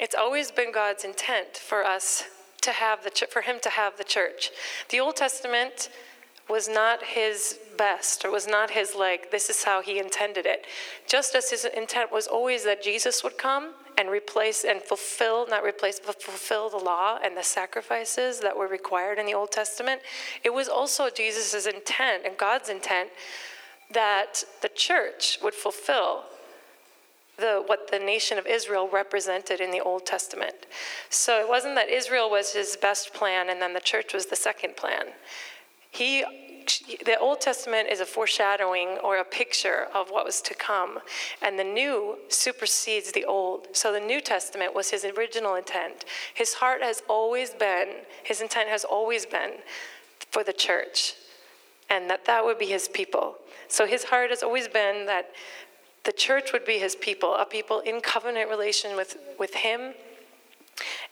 it's 0.00 0.14
always 0.14 0.50
been 0.50 0.70
God's 0.72 1.04
intent 1.04 1.56
for 1.56 1.84
us 1.84 2.24
to 2.60 2.70
have 2.70 3.02
the 3.02 3.26
for 3.30 3.42
him 3.42 3.56
to 3.62 3.70
have 3.70 3.96
the 3.96 4.04
church. 4.04 4.50
The 4.90 5.00
Old 5.00 5.16
Testament 5.16 5.90
was 6.48 6.68
not 6.68 7.02
his 7.02 7.58
best 7.76 8.24
or 8.24 8.30
was 8.30 8.46
not 8.46 8.70
his 8.70 8.94
like 8.94 9.30
this 9.30 9.50
is 9.50 9.64
how 9.64 9.82
he 9.82 9.98
intended 9.98 10.46
it. 10.46 10.66
Just 11.06 11.34
as 11.34 11.50
his 11.50 11.64
intent 11.64 12.12
was 12.12 12.26
always 12.26 12.64
that 12.64 12.82
Jesus 12.82 13.22
would 13.24 13.38
come 13.38 13.74
and 13.98 14.08
replace 14.08 14.64
and 14.64 14.80
fulfill, 14.80 15.46
not 15.48 15.64
replace, 15.64 15.98
but 15.98 16.22
fulfill 16.22 16.70
the 16.70 16.76
law 16.76 17.18
and 17.22 17.36
the 17.36 17.42
sacrifices 17.42 18.38
that 18.38 18.56
were 18.56 18.68
required 18.68 19.18
in 19.18 19.26
the 19.26 19.34
Old 19.34 19.50
Testament. 19.50 20.00
It 20.44 20.54
was 20.54 20.68
also 20.68 21.10
Jesus' 21.10 21.66
intent 21.66 22.24
and 22.24 22.38
God's 22.38 22.68
intent 22.68 23.10
that 23.92 24.44
the 24.62 24.68
church 24.68 25.38
would 25.42 25.54
fulfill 25.54 26.22
the, 27.38 27.62
what 27.66 27.90
the 27.90 27.98
nation 27.98 28.38
of 28.38 28.46
Israel 28.46 28.88
represented 28.90 29.60
in 29.60 29.72
the 29.72 29.80
Old 29.80 30.06
Testament. 30.06 30.66
So 31.10 31.40
it 31.40 31.48
wasn't 31.48 31.74
that 31.74 31.88
Israel 31.88 32.30
was 32.30 32.52
his 32.52 32.76
best 32.76 33.12
plan 33.12 33.50
and 33.50 33.60
then 33.60 33.74
the 33.74 33.80
church 33.80 34.14
was 34.14 34.26
the 34.26 34.36
second 34.36 34.76
plan. 34.76 35.06
He 35.90 36.24
the 37.04 37.18
Old 37.18 37.40
Testament 37.40 37.88
is 37.88 38.00
a 38.00 38.06
foreshadowing 38.06 38.98
or 39.02 39.18
a 39.18 39.24
picture 39.24 39.88
of 39.94 40.10
what 40.10 40.24
was 40.24 40.40
to 40.42 40.54
come, 40.54 40.98
and 41.42 41.58
the 41.58 41.64
new 41.64 42.18
supersedes 42.28 43.12
the 43.12 43.24
old. 43.24 43.68
So 43.72 43.92
the 43.92 44.00
New 44.00 44.20
Testament 44.20 44.74
was 44.74 44.90
his 44.90 45.04
original 45.04 45.54
intent. 45.54 46.04
His 46.34 46.54
heart 46.54 46.82
has 46.82 47.02
always 47.08 47.50
been, 47.50 47.88
his 48.22 48.40
intent 48.40 48.68
has 48.68 48.84
always 48.84 49.26
been 49.26 49.52
for 50.30 50.44
the 50.44 50.52
church, 50.52 51.14
and 51.90 52.08
that 52.10 52.24
that 52.26 52.44
would 52.44 52.58
be 52.58 52.66
his 52.66 52.88
people. 52.88 53.36
So 53.68 53.86
his 53.86 54.04
heart 54.04 54.30
has 54.30 54.42
always 54.42 54.68
been 54.68 55.06
that 55.06 55.30
the 56.04 56.12
church 56.12 56.52
would 56.52 56.64
be 56.64 56.78
his 56.78 56.94
people, 56.94 57.34
a 57.34 57.44
people 57.44 57.80
in 57.80 58.00
covenant 58.00 58.48
relation 58.48 58.96
with, 58.96 59.16
with 59.38 59.54
him 59.54 59.92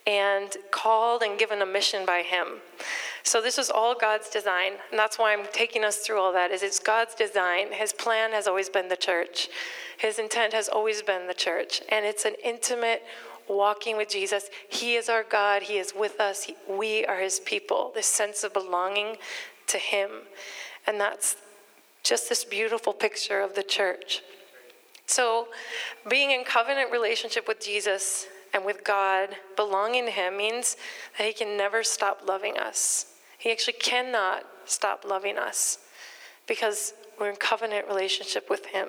and 0.07 0.57
called 0.71 1.23
and 1.23 1.39
given 1.39 1.61
a 1.61 1.67
mission 1.67 2.07
by 2.07 2.23
him. 2.23 2.61
So 3.27 3.43
this 3.43 3.59
is 3.59 3.71
all 3.71 3.97
God's 3.97 4.31
design, 4.31 4.75
and 4.93 4.97
that's 4.97 5.19
why 5.19 5.33
I'm 5.33 5.47
taking 5.53 5.83
us 5.83 5.97
through 5.97 6.21
all 6.21 6.33
that. 6.33 6.53
Is 6.53 6.63
it's 6.63 6.79
God's 6.79 7.13
design. 7.13 7.73
His 7.73 7.93
plan 7.93 8.31
has 8.31 8.47
always 8.47 8.69
been 8.69 8.89
the 8.89 8.97
church. 8.97 9.49
His 9.99 10.21
intent 10.21 10.53
has 10.53 10.69
always 10.69 11.03
been 11.03 11.27
the 11.27 11.35
church, 11.35 11.83
and 11.89 12.07
it's 12.07 12.25
an 12.25 12.37
intimate 12.45 13.03
walking 13.49 13.97
with 13.97 14.09
Jesus. 14.11 14.49
He 14.69 14.95
is 14.95 15.09
our 15.09 15.25
God. 15.25 15.63
He 15.63 15.79
is 15.79 15.93
with 15.93 16.21
us. 16.21 16.45
He, 16.45 16.55
we 16.71 17.05
are 17.05 17.19
His 17.19 17.41
people. 17.41 17.91
This 17.97 18.07
sense 18.07 18.45
of 18.45 18.53
belonging 18.53 19.17
to 19.67 19.79
Him, 19.79 20.11
and 20.87 21.01
that's 21.01 21.35
just 22.05 22.29
this 22.29 22.45
beautiful 22.45 22.93
picture 22.93 23.41
of 23.41 23.57
the 23.57 23.65
church. 23.65 24.23
So, 25.07 25.49
being 26.09 26.31
in 26.31 26.45
covenant 26.45 26.93
relationship 26.93 27.49
with 27.49 27.59
Jesus 27.59 28.29
and 28.55 28.65
with 28.65 28.85
God, 28.85 29.31
belonging 29.57 30.05
to 30.05 30.13
Him, 30.13 30.37
means 30.37 30.77
that 31.19 31.27
He 31.27 31.33
can 31.33 31.57
never 31.57 31.83
stop 31.83 32.21
loving 32.25 32.57
us. 32.57 33.15
He 33.39 33.51
actually 33.53 33.75
cannot 33.75 34.45
stop 34.65 35.05
loving 35.05 35.39
us 35.39 35.79
because 36.47 36.95
we're 37.19 37.31
in 37.31 37.37
covenant 37.37 37.87
relationship 37.89 38.49
with 38.51 38.67
Him. 38.67 38.89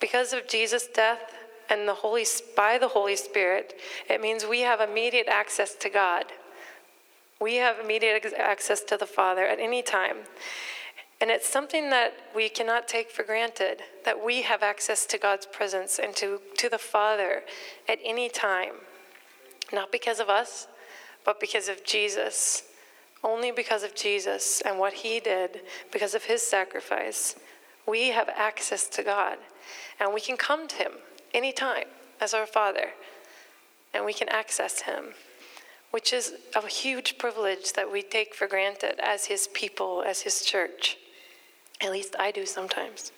Because 0.00 0.32
of 0.32 0.48
Jesus' 0.48 0.86
death 0.86 1.34
and 1.70 1.88
the 1.88 1.94
Holy 1.94 2.26
by 2.56 2.78
the 2.78 2.88
Holy 2.88 3.16
Spirit, 3.16 3.74
it 4.08 4.20
means 4.20 4.44
we 4.44 4.60
have 4.60 4.80
immediate 4.80 5.28
access 5.28 5.74
to 5.76 5.88
God. 5.88 6.26
We 7.40 7.56
have 7.56 7.78
immediate 7.78 8.32
access 8.36 8.82
to 8.82 8.96
the 8.96 9.06
Father 9.06 9.46
at 9.46 9.58
any 9.58 9.82
time. 9.82 10.18
And 11.20 11.30
it's 11.30 11.48
something 11.48 11.90
that 11.90 12.12
we 12.34 12.48
cannot 12.48 12.86
take 12.86 13.10
for 13.10 13.22
granted 13.22 13.82
that 14.04 14.22
we 14.22 14.42
have 14.42 14.62
access 14.62 15.06
to 15.06 15.18
God's 15.18 15.46
presence 15.46 15.98
and 15.98 16.14
to, 16.16 16.40
to 16.58 16.68
the 16.68 16.78
Father 16.78 17.42
at 17.88 17.98
any 18.04 18.28
time. 18.28 18.74
Not 19.72 19.90
because 19.90 20.20
of 20.20 20.28
us, 20.28 20.66
but 21.24 21.40
because 21.40 21.68
of 21.68 21.84
Jesus. 21.84 22.64
Only 23.22 23.50
because 23.50 23.82
of 23.82 23.94
Jesus 23.94 24.60
and 24.66 24.78
what 24.78 24.92
he 24.92 25.18
did, 25.18 25.62
because 25.90 26.14
of 26.14 26.24
his 26.24 26.42
sacrifice, 26.42 27.36
we 27.86 28.08
have 28.08 28.28
access 28.28 28.86
to 28.88 29.02
God. 29.02 29.38
And 29.98 30.12
we 30.12 30.20
can 30.20 30.36
come 30.36 30.68
to 30.68 30.76
him 30.76 30.92
anytime 31.32 31.86
as 32.20 32.34
our 32.34 32.46
Father. 32.46 32.90
And 33.94 34.04
we 34.04 34.12
can 34.12 34.28
access 34.28 34.82
him, 34.82 35.14
which 35.90 36.12
is 36.12 36.34
a 36.54 36.66
huge 36.66 37.16
privilege 37.16 37.72
that 37.72 37.90
we 37.90 38.02
take 38.02 38.34
for 38.34 38.46
granted 38.46 39.00
as 39.02 39.26
his 39.26 39.48
people, 39.54 40.04
as 40.06 40.22
his 40.22 40.42
church. 40.42 40.98
At 41.80 41.92
least 41.92 42.14
I 42.18 42.30
do 42.30 42.44
sometimes. 42.44 43.12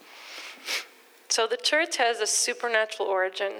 So 1.28 1.46
the 1.46 1.56
church 1.56 1.96
has 1.96 2.20
a 2.20 2.26
supernatural 2.26 3.08
origin. 3.08 3.52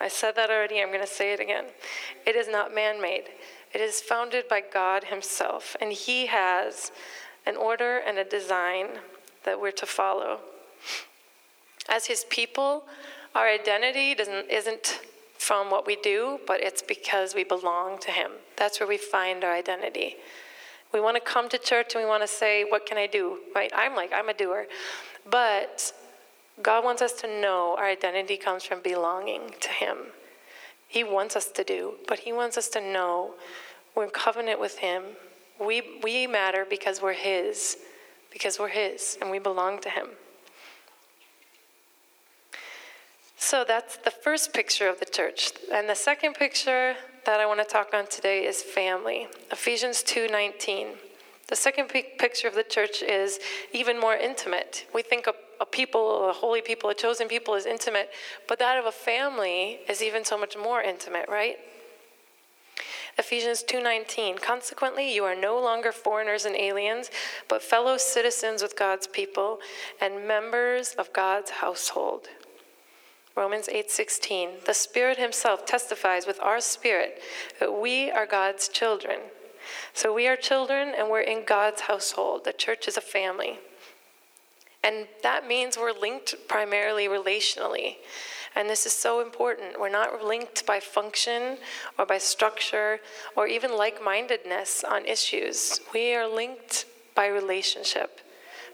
I 0.00 0.08
said 0.08 0.36
that 0.36 0.50
already, 0.50 0.82
I'm 0.82 0.88
going 0.88 1.00
to 1.00 1.06
say 1.06 1.32
it 1.32 1.40
again. 1.40 1.66
It 2.26 2.36
is 2.36 2.48
not 2.48 2.74
man 2.74 3.00
made, 3.00 3.24
it 3.74 3.80
is 3.80 4.00
founded 4.00 4.48
by 4.48 4.60
God 4.60 5.04
Himself, 5.04 5.76
and 5.80 5.92
He 5.92 6.26
has 6.26 6.92
an 7.46 7.56
order 7.56 7.98
and 7.98 8.18
a 8.18 8.24
design 8.24 8.86
that 9.44 9.60
we're 9.60 9.72
to 9.72 9.86
follow. 9.86 10.40
As 11.88 12.06
His 12.06 12.24
people, 12.28 12.84
our 13.34 13.48
identity 13.48 14.14
doesn't, 14.14 14.50
isn't 14.50 15.00
from 15.38 15.70
what 15.70 15.86
we 15.86 15.96
do, 15.96 16.38
but 16.46 16.62
it's 16.62 16.82
because 16.82 17.34
we 17.34 17.44
belong 17.44 17.98
to 17.98 18.10
Him. 18.10 18.30
That's 18.56 18.78
where 18.78 18.88
we 18.88 18.98
find 18.98 19.42
our 19.42 19.52
identity. 19.52 20.16
We 20.92 21.00
want 21.00 21.16
to 21.16 21.20
come 21.20 21.48
to 21.48 21.58
church 21.58 21.94
and 21.94 22.04
we 22.04 22.08
want 22.08 22.22
to 22.22 22.28
say, 22.28 22.64
What 22.64 22.86
can 22.86 22.98
I 22.98 23.06
do? 23.06 23.38
Right? 23.54 23.72
I'm 23.74 23.96
like, 23.96 24.12
I'm 24.12 24.28
a 24.28 24.34
doer. 24.34 24.66
But 25.28 25.92
God 26.62 26.84
wants 26.84 27.02
us 27.02 27.12
to 27.14 27.26
know 27.26 27.74
our 27.78 27.86
identity 27.86 28.36
comes 28.36 28.64
from 28.64 28.82
belonging 28.82 29.54
to 29.60 29.68
Him. 29.68 29.96
He 30.92 31.02
wants 31.02 31.36
us 31.36 31.50
to 31.52 31.64
do, 31.64 31.94
but 32.06 32.18
He 32.18 32.34
wants 32.34 32.58
us 32.58 32.68
to 32.68 32.80
know 32.80 33.32
we're 33.94 34.04
in 34.04 34.10
covenant 34.10 34.60
with 34.60 34.76
Him. 34.76 35.02
We, 35.58 35.80
we 36.02 36.26
matter 36.26 36.66
because 36.68 37.00
we're 37.00 37.14
His, 37.14 37.78
because 38.30 38.58
we're 38.58 38.68
His 38.68 39.16
and 39.18 39.30
we 39.30 39.38
belong 39.38 39.80
to 39.80 39.88
Him. 39.88 40.08
So 43.38 43.64
that's 43.66 43.96
the 43.96 44.10
first 44.10 44.52
picture 44.52 44.86
of 44.86 45.00
the 45.00 45.06
church. 45.06 45.52
And 45.72 45.88
the 45.88 45.94
second 45.94 46.34
picture 46.34 46.94
that 47.24 47.40
I 47.40 47.46
want 47.46 47.60
to 47.60 47.66
talk 47.66 47.94
on 47.94 48.06
today 48.06 48.44
is 48.44 48.62
family. 48.62 49.28
Ephesians 49.50 50.02
2:19. 50.02 50.98
The 51.48 51.56
second 51.56 51.88
picture 51.88 52.48
of 52.48 52.54
the 52.54 52.64
church 52.64 53.02
is 53.02 53.40
even 53.72 53.98
more 53.98 54.14
intimate. 54.14 54.86
We 54.94 55.00
think 55.00 55.26
a, 55.26 55.34
a 55.62 55.66
people, 55.66 56.28
a 56.28 56.32
holy 56.32 56.60
people, 56.60 56.90
a 56.90 56.94
chosen 56.94 57.28
people 57.28 57.54
is 57.54 57.66
intimate, 57.66 58.10
but 58.48 58.58
that 58.58 58.76
of 58.76 58.84
a 58.84 58.92
family 58.92 59.78
is 59.88 60.02
even 60.02 60.24
so 60.24 60.36
much 60.36 60.56
more 60.56 60.82
intimate, 60.82 61.28
right? 61.28 61.56
Ephesians 63.16 63.62
2:19 63.62 64.40
Consequently 64.40 65.14
you 65.14 65.24
are 65.24 65.36
no 65.36 65.60
longer 65.60 65.92
foreigners 65.92 66.44
and 66.46 66.56
aliens 66.56 67.10
but 67.46 67.62
fellow 67.62 67.98
citizens 67.98 68.62
with 68.62 68.74
God's 68.74 69.06
people 69.06 69.60
and 70.00 70.26
members 70.26 70.94
of 70.94 71.12
God's 71.12 71.50
household 71.50 72.28
Romans 73.36 73.68
8:16 73.68 74.64
The 74.64 74.74
Spirit 74.74 75.18
himself 75.18 75.64
testifies 75.66 76.26
with 76.26 76.40
our 76.40 76.60
spirit 76.60 77.22
that 77.60 77.72
we 77.72 78.10
are 78.10 78.26
God's 78.26 78.68
children. 78.68 79.20
So 79.94 80.12
we 80.12 80.26
are 80.26 80.36
children 80.36 80.94
and 80.96 81.08
we're 81.08 81.20
in 81.20 81.44
God's 81.44 81.82
household. 81.82 82.44
The 82.44 82.52
church 82.52 82.88
is 82.88 82.96
a 82.96 83.02
family. 83.02 83.58
And 84.84 85.06
that 85.22 85.46
means 85.46 85.76
we're 85.76 85.92
linked 85.92 86.34
primarily 86.48 87.06
relationally. 87.06 87.96
And 88.54 88.68
this 88.68 88.84
is 88.84 88.92
so 88.92 89.20
important. 89.20 89.80
We're 89.80 89.88
not 89.88 90.24
linked 90.24 90.66
by 90.66 90.80
function 90.80 91.56
or 91.98 92.04
by 92.04 92.18
structure 92.18 93.00
or 93.36 93.46
even 93.46 93.76
like 93.76 94.02
mindedness 94.02 94.84
on 94.84 95.06
issues. 95.06 95.80
We 95.94 96.14
are 96.14 96.28
linked 96.28 96.86
by 97.14 97.28
relationship 97.28 98.20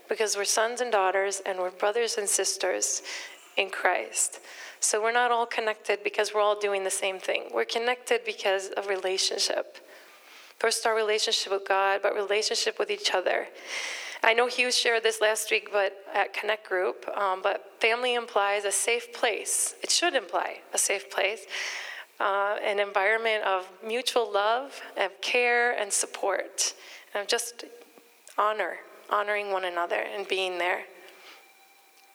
because 0.08 0.36
we're 0.36 0.44
sons 0.44 0.80
and 0.80 0.90
daughters 0.90 1.42
and 1.44 1.58
we're 1.58 1.70
brothers 1.70 2.16
and 2.18 2.28
sisters 2.28 3.02
in 3.56 3.70
Christ. 3.70 4.40
So 4.80 5.02
we're 5.02 5.12
not 5.12 5.30
all 5.30 5.46
connected 5.46 6.02
because 6.02 6.32
we're 6.34 6.40
all 6.40 6.58
doing 6.58 6.84
the 6.84 6.90
same 6.90 7.18
thing. 7.18 7.44
We're 7.52 7.64
connected 7.64 8.22
because 8.24 8.68
of 8.70 8.86
relationship. 8.86 9.78
First, 10.58 10.86
our 10.86 10.94
relationship 10.94 11.52
with 11.52 11.68
God, 11.68 12.00
but 12.02 12.14
relationship 12.14 12.78
with 12.78 12.90
each 12.90 13.14
other. 13.14 13.46
I 14.22 14.34
know 14.34 14.48
Hughes 14.48 14.76
shared 14.76 15.04
this 15.04 15.20
last 15.20 15.50
week, 15.50 15.68
but 15.72 16.04
at 16.12 16.32
Connect 16.32 16.68
Group. 16.68 17.08
Um, 17.16 17.40
but 17.42 17.80
family 17.80 18.14
implies 18.14 18.64
a 18.64 18.72
safe 18.72 19.12
place. 19.12 19.76
It 19.82 19.90
should 19.90 20.14
imply 20.14 20.58
a 20.74 20.78
safe 20.78 21.10
place, 21.10 21.46
uh, 22.18 22.56
an 22.64 22.80
environment 22.80 23.44
of 23.44 23.68
mutual 23.84 24.30
love, 24.30 24.80
of 24.96 25.20
care 25.20 25.72
and 25.72 25.92
support, 25.92 26.74
and 27.14 27.22
of 27.22 27.28
just 27.28 27.64
honor, 28.36 28.78
honoring 29.08 29.52
one 29.52 29.64
another 29.64 30.02
and 30.14 30.26
being 30.26 30.58
there. 30.58 30.84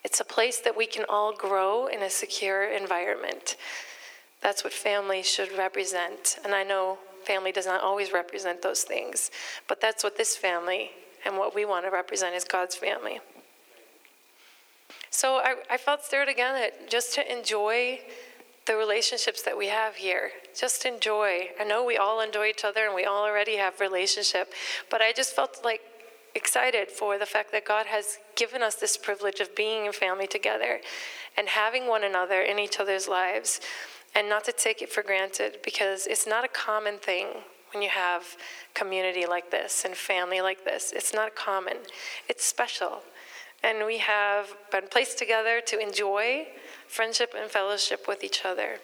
It's 0.04 0.20
a 0.20 0.24
place 0.24 0.60
that 0.60 0.76
we 0.76 0.86
can 0.86 1.06
all 1.08 1.32
grow 1.32 1.86
in 1.86 2.02
a 2.02 2.10
secure 2.10 2.64
environment. 2.64 3.56
That's 4.42 4.62
what 4.62 4.74
family 4.74 5.22
should 5.22 5.56
represent. 5.56 6.38
And 6.44 6.54
I 6.54 6.62
know 6.62 6.98
family 7.24 7.52
does 7.52 7.64
not 7.64 7.80
always 7.80 8.12
represent 8.12 8.60
those 8.60 8.82
things, 8.82 9.30
but 9.66 9.80
that's 9.80 10.04
what 10.04 10.18
this 10.18 10.36
family 10.36 10.90
and 11.24 11.36
what 11.36 11.54
we 11.54 11.64
want 11.64 11.84
to 11.84 11.90
represent 11.90 12.34
is 12.34 12.44
God's 12.44 12.74
family. 12.74 13.20
So 15.10 15.36
I, 15.36 15.56
I 15.70 15.76
felt 15.76 16.02
stirred 16.02 16.28
again 16.28 16.54
that 16.54 16.90
just 16.90 17.14
to 17.14 17.32
enjoy 17.32 18.00
the 18.66 18.76
relationships 18.76 19.42
that 19.42 19.56
we 19.56 19.68
have 19.68 19.96
here. 19.96 20.30
Just 20.58 20.84
enjoy. 20.84 21.48
I 21.60 21.64
know 21.64 21.84
we 21.84 21.96
all 21.96 22.20
enjoy 22.20 22.46
each 22.46 22.64
other 22.64 22.86
and 22.86 22.94
we 22.94 23.04
all 23.04 23.24
already 23.24 23.56
have 23.56 23.80
relationship, 23.80 24.52
but 24.90 25.02
I 25.02 25.12
just 25.12 25.34
felt 25.34 25.60
like 25.62 25.80
excited 26.34 26.90
for 26.90 27.18
the 27.18 27.26
fact 27.26 27.52
that 27.52 27.64
God 27.64 27.86
has 27.86 28.18
given 28.36 28.62
us 28.62 28.74
this 28.74 28.96
privilege 28.96 29.40
of 29.40 29.54
being 29.54 29.86
in 29.86 29.92
family 29.92 30.26
together 30.26 30.80
and 31.36 31.48
having 31.48 31.86
one 31.86 32.02
another 32.02 32.42
in 32.42 32.58
each 32.58 32.80
other's 32.80 33.06
lives 33.06 33.60
and 34.14 34.28
not 34.28 34.44
to 34.44 34.52
take 34.52 34.82
it 34.82 34.90
for 34.90 35.02
granted 35.02 35.58
because 35.64 36.06
it's 36.06 36.26
not 36.26 36.44
a 36.44 36.48
common 36.48 36.98
thing 36.98 37.28
when 37.74 37.82
you 37.82 37.90
have 37.90 38.36
community 38.72 39.26
like 39.26 39.50
this 39.50 39.84
and 39.84 39.94
family 39.94 40.40
like 40.40 40.64
this. 40.64 40.92
It's 40.94 41.12
not 41.12 41.34
common, 41.34 41.78
it's 42.28 42.44
special. 42.44 43.02
And 43.62 43.84
we 43.84 43.98
have 43.98 44.54
been 44.70 44.88
placed 44.88 45.18
together 45.18 45.60
to 45.66 45.78
enjoy 45.78 46.46
friendship 46.86 47.34
and 47.36 47.50
fellowship 47.50 48.06
with 48.06 48.22
each 48.22 48.44
other, 48.44 48.78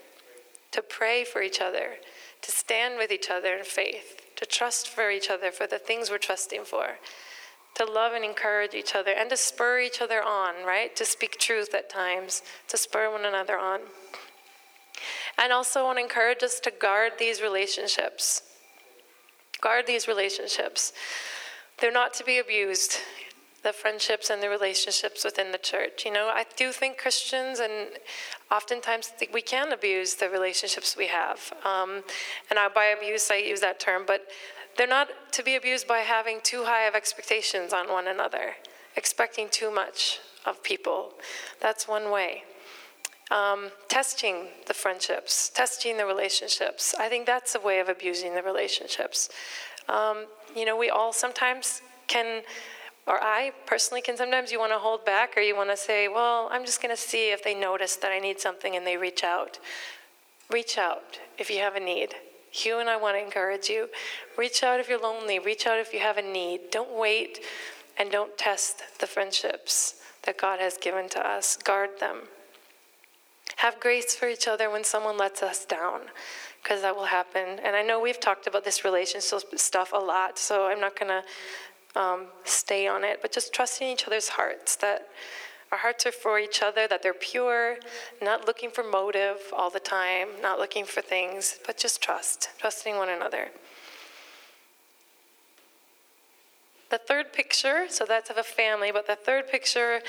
to 0.72 0.82
pray 0.82 1.24
for 1.24 1.42
each 1.42 1.60
other, 1.60 1.96
to 2.42 2.50
stand 2.50 2.96
with 2.98 3.12
each 3.12 3.30
other 3.30 3.54
in 3.54 3.64
faith, 3.64 4.20
to 4.36 4.46
trust 4.46 4.88
for 4.88 5.10
each 5.10 5.30
other 5.30 5.52
for 5.52 5.66
the 5.66 5.78
things 5.78 6.10
we're 6.10 6.18
trusting 6.18 6.64
for 6.64 6.96
to 7.76 7.84
love 7.84 8.12
and 8.14 8.24
encourage 8.24 8.74
each 8.74 8.96
other 8.96 9.12
and 9.12 9.30
to 9.30 9.36
spur 9.36 9.78
each 9.80 10.02
other 10.02 10.22
on, 10.22 10.66
right? 10.66 10.94
To 10.96 11.04
speak 11.04 11.38
truth 11.38 11.72
at 11.72 11.88
times, 11.88 12.42
to 12.68 12.76
spur 12.76 13.10
one 13.10 13.24
another 13.24 13.56
on. 13.56 13.80
And 15.38 15.52
also 15.52 15.84
want 15.84 15.98
to 15.98 16.02
encourage 16.02 16.42
us 16.42 16.60
to 16.60 16.72
guard 16.72 17.12
these 17.18 17.40
relationships. 17.40 18.42
Guard 19.60 19.86
these 19.86 20.08
relationships. 20.08 20.92
They're 21.78 21.92
not 21.92 22.14
to 22.14 22.24
be 22.24 22.38
abused. 22.38 22.96
the 23.62 23.72
friendships 23.72 24.30
and 24.30 24.42
the 24.42 24.48
relationships 24.48 25.24
within 25.24 25.52
the 25.52 25.58
church. 25.58 26.04
You 26.04 26.12
know, 26.12 26.28
I 26.32 26.46
do 26.56 26.72
think 26.72 26.96
Christians 26.96 27.60
and 27.60 27.88
oftentimes 28.50 29.12
we 29.32 29.42
can 29.42 29.72
abuse 29.72 30.14
the 30.14 30.30
relationships 30.30 30.96
we 30.96 31.08
have. 31.08 31.52
Um, 31.64 32.02
and 32.48 32.58
I, 32.58 32.68
by 32.68 32.86
abuse, 32.86 33.30
I 33.30 33.36
use 33.36 33.60
that 33.60 33.78
term, 33.78 34.04
but 34.06 34.26
they're 34.76 34.86
not 34.86 35.08
to 35.32 35.42
be 35.42 35.56
abused 35.56 35.86
by 35.86 35.98
having 35.98 36.40
too 36.42 36.64
high 36.64 36.84
of 36.86 36.94
expectations 36.94 37.72
on 37.72 37.88
one 37.88 38.08
another, 38.08 38.56
expecting 38.96 39.48
too 39.50 39.70
much 39.70 40.20
of 40.46 40.62
people. 40.62 41.12
That's 41.60 41.86
one 41.86 42.10
way. 42.10 42.44
Um, 43.30 43.70
testing 43.88 44.48
the 44.66 44.74
friendships, 44.74 45.50
testing 45.50 45.96
the 45.96 46.04
relationships. 46.04 46.94
I 46.98 47.08
think 47.08 47.26
that's 47.26 47.54
a 47.54 47.60
way 47.60 47.78
of 47.78 47.88
abusing 47.88 48.34
the 48.34 48.42
relationships. 48.42 49.28
Um, 49.88 50.26
you 50.56 50.64
know, 50.64 50.76
we 50.76 50.90
all 50.90 51.12
sometimes 51.12 51.80
can 52.08 52.42
or 53.06 53.18
I 53.22 53.52
personally 53.66 54.02
can 54.02 54.16
sometimes 54.16 54.52
you 54.52 54.58
want 54.58 54.72
to 54.72 54.78
hold 54.78 55.04
back 55.04 55.36
or 55.36 55.40
you 55.40 55.56
want 55.56 55.70
to 55.70 55.76
say, 55.76 56.06
well, 56.06 56.48
I'm 56.52 56.64
just 56.64 56.80
going 56.82 56.94
to 56.94 57.00
see 57.00 57.32
if 57.32 57.42
they 57.42 57.54
notice 57.54 57.96
that 57.96 58.12
I 58.12 58.18
need 58.18 58.38
something 58.38 58.76
and 58.76 58.86
they 58.86 58.96
reach 58.96 59.24
out. 59.24 59.58
Reach 60.50 60.78
out 60.78 61.18
if 61.38 61.50
you 61.50 61.58
have 61.58 61.74
a 61.74 61.80
need. 61.80 62.14
Hugh 62.52 62.78
and 62.78 62.88
I 62.88 62.96
want 62.96 63.16
to 63.16 63.24
encourage 63.24 63.68
you. 63.68 63.88
Reach 64.36 64.62
out 64.62 64.80
if 64.80 64.88
you're 64.88 65.00
lonely. 65.00 65.38
Reach 65.38 65.66
out 65.66 65.78
if 65.78 65.92
you 65.92 66.00
have 66.00 66.18
a 66.18 66.22
need. 66.22 66.70
Don't 66.70 66.96
wait 66.96 67.40
and 67.98 68.10
don't 68.10 68.36
test 68.36 68.82
the 69.00 69.06
friendships 69.06 69.96
that 70.24 70.38
God 70.38 70.60
has 70.60 70.76
given 70.76 71.08
to 71.10 71.26
us. 71.26 71.56
Guard 71.56 71.90
them. 72.00 72.22
Have 73.60 73.78
grace 73.78 74.14
for 74.14 74.26
each 74.26 74.48
other 74.48 74.70
when 74.70 74.84
someone 74.84 75.18
lets 75.18 75.42
us 75.42 75.66
down, 75.66 76.00
because 76.62 76.80
that 76.80 76.96
will 76.96 77.04
happen. 77.04 77.60
And 77.62 77.76
I 77.76 77.82
know 77.82 78.00
we've 78.00 78.18
talked 78.18 78.46
about 78.46 78.64
this 78.64 78.86
relationship 78.86 79.42
stuff 79.56 79.92
a 79.92 79.98
lot, 79.98 80.38
so 80.38 80.64
I'm 80.64 80.80
not 80.80 80.98
going 80.98 81.12
to 81.12 82.00
um, 82.00 82.28
stay 82.44 82.86
on 82.86 83.04
it, 83.04 83.18
but 83.20 83.32
just 83.32 83.52
trusting 83.52 83.86
each 83.86 84.06
other's 84.06 84.30
hearts 84.30 84.76
that 84.76 85.08
our 85.72 85.76
hearts 85.76 86.06
are 86.06 86.12
for 86.12 86.38
each 86.38 86.62
other, 86.62 86.88
that 86.88 87.02
they're 87.02 87.12
pure, 87.12 87.76
not 88.22 88.46
looking 88.46 88.70
for 88.70 88.82
motive 88.82 89.36
all 89.54 89.68
the 89.68 89.78
time, 89.78 90.28
not 90.40 90.58
looking 90.58 90.86
for 90.86 91.02
things, 91.02 91.58
but 91.66 91.76
just 91.76 92.00
trust, 92.00 92.48
trusting 92.58 92.96
one 92.96 93.10
another. 93.10 93.48
The 96.88 96.96
third 96.96 97.34
picture, 97.34 97.84
so 97.90 98.06
that's 98.08 98.30
of 98.30 98.38
a 98.38 98.42
family, 98.42 98.90
but 98.90 99.06
the 99.06 99.16
third 99.16 99.48
picture 99.48 100.00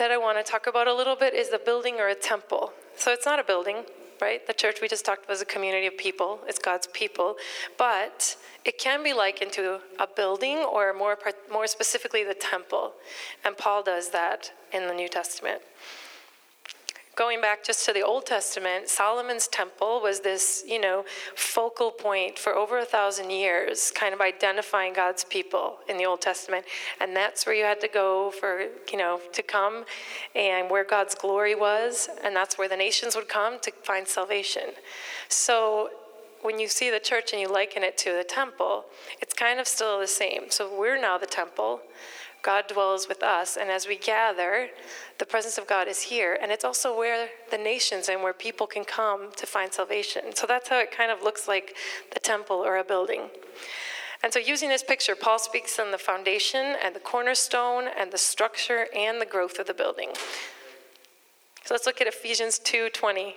that 0.00 0.10
I 0.10 0.16
want 0.16 0.38
to 0.38 0.50
talk 0.50 0.66
about 0.66 0.88
a 0.88 0.94
little 0.94 1.14
bit 1.14 1.34
is 1.34 1.50
the 1.50 1.58
building 1.58 1.96
or 2.00 2.08
a 2.08 2.14
temple. 2.14 2.72
So 2.96 3.12
it's 3.12 3.26
not 3.26 3.38
a 3.38 3.44
building, 3.44 3.84
right? 4.18 4.44
The 4.46 4.54
church 4.54 4.80
we 4.80 4.88
just 4.88 5.04
talked 5.04 5.24
about 5.24 5.34
is 5.34 5.42
a 5.42 5.44
community 5.44 5.86
of 5.86 5.98
people, 5.98 6.40
it's 6.48 6.58
God's 6.58 6.86
people. 6.86 7.36
But 7.76 8.34
it 8.64 8.78
can 8.78 9.04
be 9.04 9.12
likened 9.12 9.52
to 9.52 9.80
a 9.98 10.06
building 10.06 10.56
or 10.56 10.94
more, 10.94 11.18
more 11.52 11.66
specifically 11.66 12.24
the 12.24 12.32
temple. 12.32 12.94
And 13.44 13.58
Paul 13.58 13.82
does 13.82 14.08
that 14.12 14.50
in 14.72 14.88
the 14.88 14.94
New 14.94 15.08
Testament. 15.08 15.60
Going 17.16 17.40
back 17.40 17.64
just 17.64 17.84
to 17.86 17.92
the 17.92 18.02
Old 18.02 18.24
Testament, 18.24 18.88
Solomon's 18.88 19.48
temple 19.48 20.00
was 20.00 20.20
this, 20.20 20.62
you 20.66 20.80
know, 20.80 21.04
focal 21.34 21.90
point 21.90 22.38
for 22.38 22.54
over 22.54 22.78
a 22.78 22.84
thousand 22.84 23.30
years, 23.30 23.90
kind 23.90 24.14
of 24.14 24.20
identifying 24.20 24.92
God's 24.92 25.24
people 25.24 25.78
in 25.88 25.96
the 25.96 26.06
Old 26.06 26.20
Testament. 26.20 26.64
And 27.00 27.14
that's 27.14 27.46
where 27.46 27.54
you 27.54 27.64
had 27.64 27.80
to 27.80 27.88
go 27.88 28.30
for, 28.30 28.66
you 28.90 28.98
know, 28.98 29.20
to 29.32 29.42
come 29.42 29.84
and 30.34 30.70
where 30.70 30.84
God's 30.84 31.14
glory 31.14 31.54
was. 31.54 32.08
And 32.22 32.34
that's 32.34 32.56
where 32.56 32.68
the 32.68 32.76
nations 32.76 33.16
would 33.16 33.28
come 33.28 33.58
to 33.60 33.72
find 33.82 34.06
salvation. 34.06 34.70
So 35.28 35.90
when 36.42 36.58
you 36.58 36.68
see 36.68 36.90
the 36.90 37.00
church 37.00 37.32
and 37.32 37.40
you 37.40 37.52
liken 37.52 37.82
it 37.82 37.98
to 37.98 38.12
the 38.12 38.24
temple, 38.24 38.84
it's 39.20 39.34
kind 39.34 39.60
of 39.60 39.66
still 39.66 40.00
the 40.00 40.06
same. 40.06 40.50
So 40.50 40.70
we're 40.78 40.98
now 40.98 41.18
the 41.18 41.26
temple. 41.26 41.80
God 42.42 42.66
dwells 42.68 43.08
with 43.08 43.22
us, 43.22 43.56
and 43.56 43.70
as 43.70 43.86
we 43.86 43.96
gather, 43.96 44.68
the 45.18 45.26
presence 45.26 45.58
of 45.58 45.66
God 45.66 45.88
is 45.88 46.02
here, 46.02 46.38
and 46.40 46.50
it's 46.50 46.64
also 46.64 46.96
where 46.96 47.28
the 47.50 47.58
nations 47.58 48.08
and 48.08 48.22
where 48.22 48.32
people 48.32 48.66
can 48.66 48.84
come 48.84 49.30
to 49.36 49.46
find 49.46 49.72
salvation. 49.72 50.34
So 50.34 50.46
that's 50.46 50.68
how 50.68 50.78
it 50.78 50.90
kind 50.90 51.10
of 51.10 51.22
looks 51.22 51.46
like 51.46 51.76
the 52.12 52.20
temple 52.20 52.56
or 52.56 52.76
a 52.78 52.84
building. 52.84 53.30
And 54.22 54.32
so, 54.32 54.38
using 54.38 54.68
this 54.68 54.82
picture, 54.82 55.14
Paul 55.14 55.38
speaks 55.38 55.78
on 55.78 55.92
the 55.92 55.98
foundation 55.98 56.76
and 56.84 56.94
the 56.94 57.00
cornerstone 57.00 57.88
and 57.98 58.12
the 58.12 58.18
structure 58.18 58.86
and 58.94 59.20
the 59.20 59.26
growth 59.26 59.58
of 59.58 59.66
the 59.66 59.72
building. 59.72 60.10
So 61.64 61.74
let's 61.74 61.86
look 61.86 62.00
at 62.00 62.06
Ephesians 62.06 62.58
2:20 62.58 63.36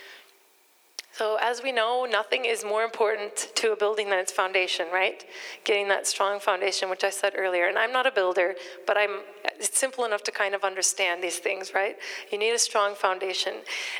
So, 1.13 1.37
as 1.41 1.61
we 1.61 1.73
know, 1.73 2.07
nothing 2.09 2.45
is 2.45 2.63
more 2.63 2.83
important 2.83 3.51
to 3.55 3.73
a 3.73 3.75
building 3.75 4.09
than 4.09 4.19
its 4.19 4.31
foundation, 4.31 4.87
right? 4.93 5.25
Getting 5.65 5.89
that 5.89 6.07
strong 6.07 6.39
foundation, 6.39 6.89
which 6.89 7.03
I 7.03 7.09
said 7.09 7.33
earlier. 7.35 7.67
And 7.67 7.77
I'm 7.77 7.91
not 7.91 8.07
a 8.07 8.11
builder, 8.11 8.55
but 8.87 8.97
I'm 8.97 9.19
it's 9.59 9.77
simple 9.77 10.05
enough 10.05 10.23
to 10.23 10.31
kind 10.31 10.55
of 10.55 10.63
understand 10.63 11.21
these 11.21 11.37
things, 11.37 11.73
right? 11.75 11.97
You 12.31 12.37
need 12.37 12.53
a 12.53 12.59
strong 12.59 12.95
foundation. 12.95 13.55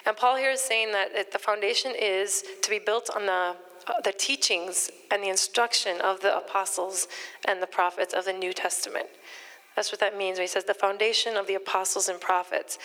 And 0.05 0.15
Paul 0.15 0.37
here 0.37 0.51
is 0.51 0.61
saying 0.61 0.91
that 0.93 1.31
the 1.31 1.37
foundation 1.37 1.93
is 1.99 2.43
to 2.61 2.69
be 2.69 2.79
built 2.79 3.09
on 3.15 3.25
the 3.25 3.55
uh, 3.87 3.99
the 4.03 4.11
teachings 4.11 4.91
and 5.09 5.23
the 5.23 5.29
instruction 5.29 5.99
of 6.01 6.21
the 6.21 6.37
apostles 6.37 7.07
and 7.47 7.61
the 7.61 7.67
prophets 7.67 8.13
of 8.13 8.25
the 8.25 8.33
New 8.33 8.53
Testament. 8.53 9.07
That's 9.75 9.91
what 9.91 9.99
that 10.01 10.17
means 10.17 10.37
when 10.37 10.43
he 10.43 10.47
says 10.47 10.65
the 10.65 10.73
foundation 10.73 11.35
of 11.35 11.47
the 11.47 11.55
apostles 11.55 12.07
and 12.07 12.21
prophets. 12.21 12.77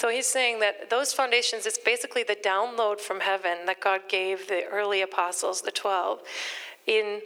So 0.00 0.08
he's 0.08 0.24
saying 0.24 0.60
that 0.60 0.88
those 0.88 1.12
foundations, 1.12 1.66
it's 1.66 1.76
basically 1.76 2.22
the 2.22 2.34
download 2.34 3.00
from 3.00 3.20
heaven 3.20 3.66
that 3.66 3.82
God 3.82 4.00
gave 4.08 4.48
the 4.48 4.64
early 4.64 5.02
apostles, 5.02 5.60
the 5.60 5.70
12, 5.70 6.20
in 6.86 7.20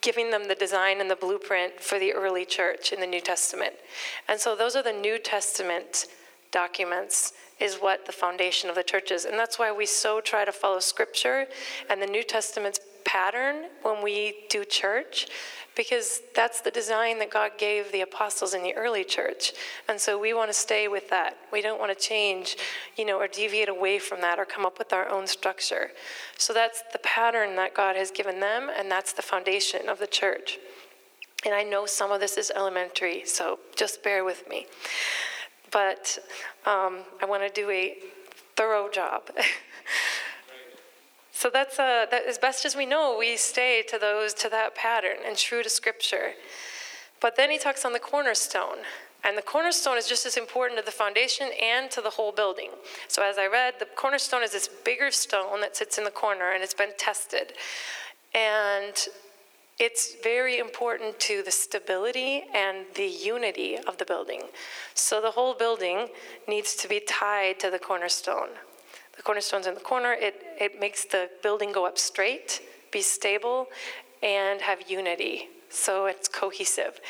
giving 0.00 0.32
them 0.32 0.48
the 0.48 0.56
design 0.56 1.00
and 1.00 1.08
the 1.08 1.14
blueprint 1.14 1.78
for 1.78 2.00
the 2.00 2.12
early 2.12 2.44
church 2.44 2.92
in 2.92 2.98
the 2.98 3.06
New 3.06 3.20
Testament. 3.20 3.74
And 4.28 4.40
so 4.40 4.56
those 4.56 4.74
are 4.74 4.82
the 4.82 4.92
New 4.92 5.16
Testament 5.16 6.06
documents 6.50 7.34
is 7.60 7.76
what 7.76 8.04
the 8.04 8.10
foundation 8.10 8.68
of 8.68 8.74
the 8.74 8.82
church 8.82 9.12
is. 9.12 9.24
And 9.24 9.38
that's 9.38 9.60
why 9.60 9.70
we 9.70 9.86
so 9.86 10.20
try 10.20 10.44
to 10.44 10.50
follow 10.50 10.80
scripture 10.80 11.46
and 11.88 12.02
the 12.02 12.06
New 12.08 12.24
Testament's 12.24 12.80
pattern 13.04 13.66
when 13.82 14.02
we 14.02 14.46
do 14.50 14.64
church 14.64 15.28
because 15.76 16.20
that's 16.34 16.60
the 16.60 16.70
design 16.70 17.18
that 17.18 17.30
God 17.30 17.52
gave 17.58 17.90
the 17.92 18.02
apostles 18.02 18.54
in 18.54 18.62
the 18.62 18.74
early 18.74 19.04
church. 19.04 19.52
And 19.88 19.98
so 19.98 20.18
we 20.18 20.34
want 20.34 20.50
to 20.50 20.54
stay 20.54 20.88
with 20.88 21.08
that. 21.10 21.36
We 21.52 21.62
don't 21.62 21.80
want 21.80 21.96
to 21.96 21.98
change, 21.98 22.56
you 22.96 23.04
know, 23.04 23.18
or 23.18 23.26
deviate 23.26 23.68
away 23.68 23.98
from 23.98 24.20
that 24.20 24.38
or 24.38 24.44
come 24.44 24.66
up 24.66 24.78
with 24.78 24.92
our 24.92 25.08
own 25.08 25.26
structure. 25.26 25.90
So 26.36 26.52
that's 26.52 26.82
the 26.92 26.98
pattern 26.98 27.56
that 27.56 27.74
God 27.74 27.96
has 27.96 28.10
given 28.10 28.40
them, 28.40 28.70
and 28.76 28.90
that's 28.90 29.12
the 29.12 29.22
foundation 29.22 29.88
of 29.88 29.98
the 29.98 30.06
church. 30.06 30.58
And 31.44 31.54
I 31.54 31.62
know 31.62 31.86
some 31.86 32.12
of 32.12 32.20
this 32.20 32.36
is 32.36 32.52
elementary, 32.54 33.24
so 33.24 33.58
just 33.74 34.02
bear 34.02 34.24
with 34.24 34.48
me. 34.48 34.66
But 35.70 36.18
um, 36.66 37.00
I 37.20 37.26
want 37.26 37.42
to 37.42 37.60
do 37.60 37.68
a 37.70 37.96
thorough 38.56 38.88
job. 38.88 39.30
So 41.42 41.50
that's 41.50 41.76
uh, 41.76 42.06
that, 42.12 42.24
as 42.28 42.38
best 42.38 42.64
as 42.64 42.76
we 42.76 42.86
know, 42.86 43.16
we 43.18 43.36
stay 43.36 43.82
to 43.88 43.98
those 43.98 44.32
to 44.34 44.48
that 44.50 44.76
pattern 44.76 45.16
and 45.26 45.36
true 45.36 45.64
to 45.64 45.68
Scripture. 45.68 46.34
But 47.20 47.34
then 47.34 47.50
he 47.50 47.58
talks 47.58 47.84
on 47.84 47.92
the 47.92 47.98
cornerstone. 47.98 48.78
And 49.24 49.36
the 49.36 49.42
cornerstone 49.42 49.98
is 49.98 50.06
just 50.06 50.24
as 50.24 50.36
important 50.36 50.78
to 50.78 50.84
the 50.84 50.92
foundation 50.92 51.48
and 51.60 51.90
to 51.90 52.00
the 52.00 52.10
whole 52.10 52.30
building. 52.30 52.70
So, 53.08 53.24
as 53.24 53.38
I 53.38 53.48
read, 53.48 53.74
the 53.80 53.88
cornerstone 53.96 54.44
is 54.44 54.52
this 54.52 54.68
bigger 54.68 55.10
stone 55.10 55.60
that 55.62 55.76
sits 55.76 55.98
in 55.98 56.04
the 56.04 56.12
corner 56.12 56.52
and 56.52 56.62
it's 56.62 56.74
been 56.74 56.92
tested. 56.96 57.54
And 58.36 58.94
it's 59.80 60.14
very 60.22 60.60
important 60.60 61.18
to 61.18 61.42
the 61.42 61.50
stability 61.50 62.44
and 62.54 62.86
the 62.94 63.08
unity 63.08 63.78
of 63.78 63.98
the 63.98 64.04
building. 64.04 64.42
So, 64.94 65.20
the 65.20 65.32
whole 65.32 65.54
building 65.54 66.06
needs 66.46 66.76
to 66.76 66.86
be 66.86 67.00
tied 67.00 67.58
to 67.58 67.68
the 67.68 67.80
cornerstone. 67.80 68.50
The 69.16 69.22
cornerstone's 69.22 69.66
in 69.66 69.74
the 69.74 69.80
corner. 69.80 70.12
It, 70.12 70.42
it 70.60 70.80
makes 70.80 71.04
the 71.04 71.30
building 71.42 71.72
go 71.72 71.86
up 71.86 71.98
straight, 71.98 72.62
be 72.90 73.02
stable, 73.02 73.68
and 74.22 74.60
have 74.60 74.90
unity. 74.90 75.48
So 75.68 76.06
it's 76.06 76.28
cohesive. 76.28 77.00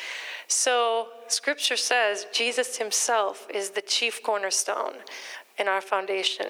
So 0.49 1.09
scripture 1.29 1.77
says 1.77 2.27
Jesus 2.33 2.79
himself 2.79 3.47
is 3.53 3.71
the 3.71 3.83
chief 3.83 4.23
cornerstone 4.23 4.95
in 5.59 5.69
our 5.69 5.81
foundation. 5.81 6.47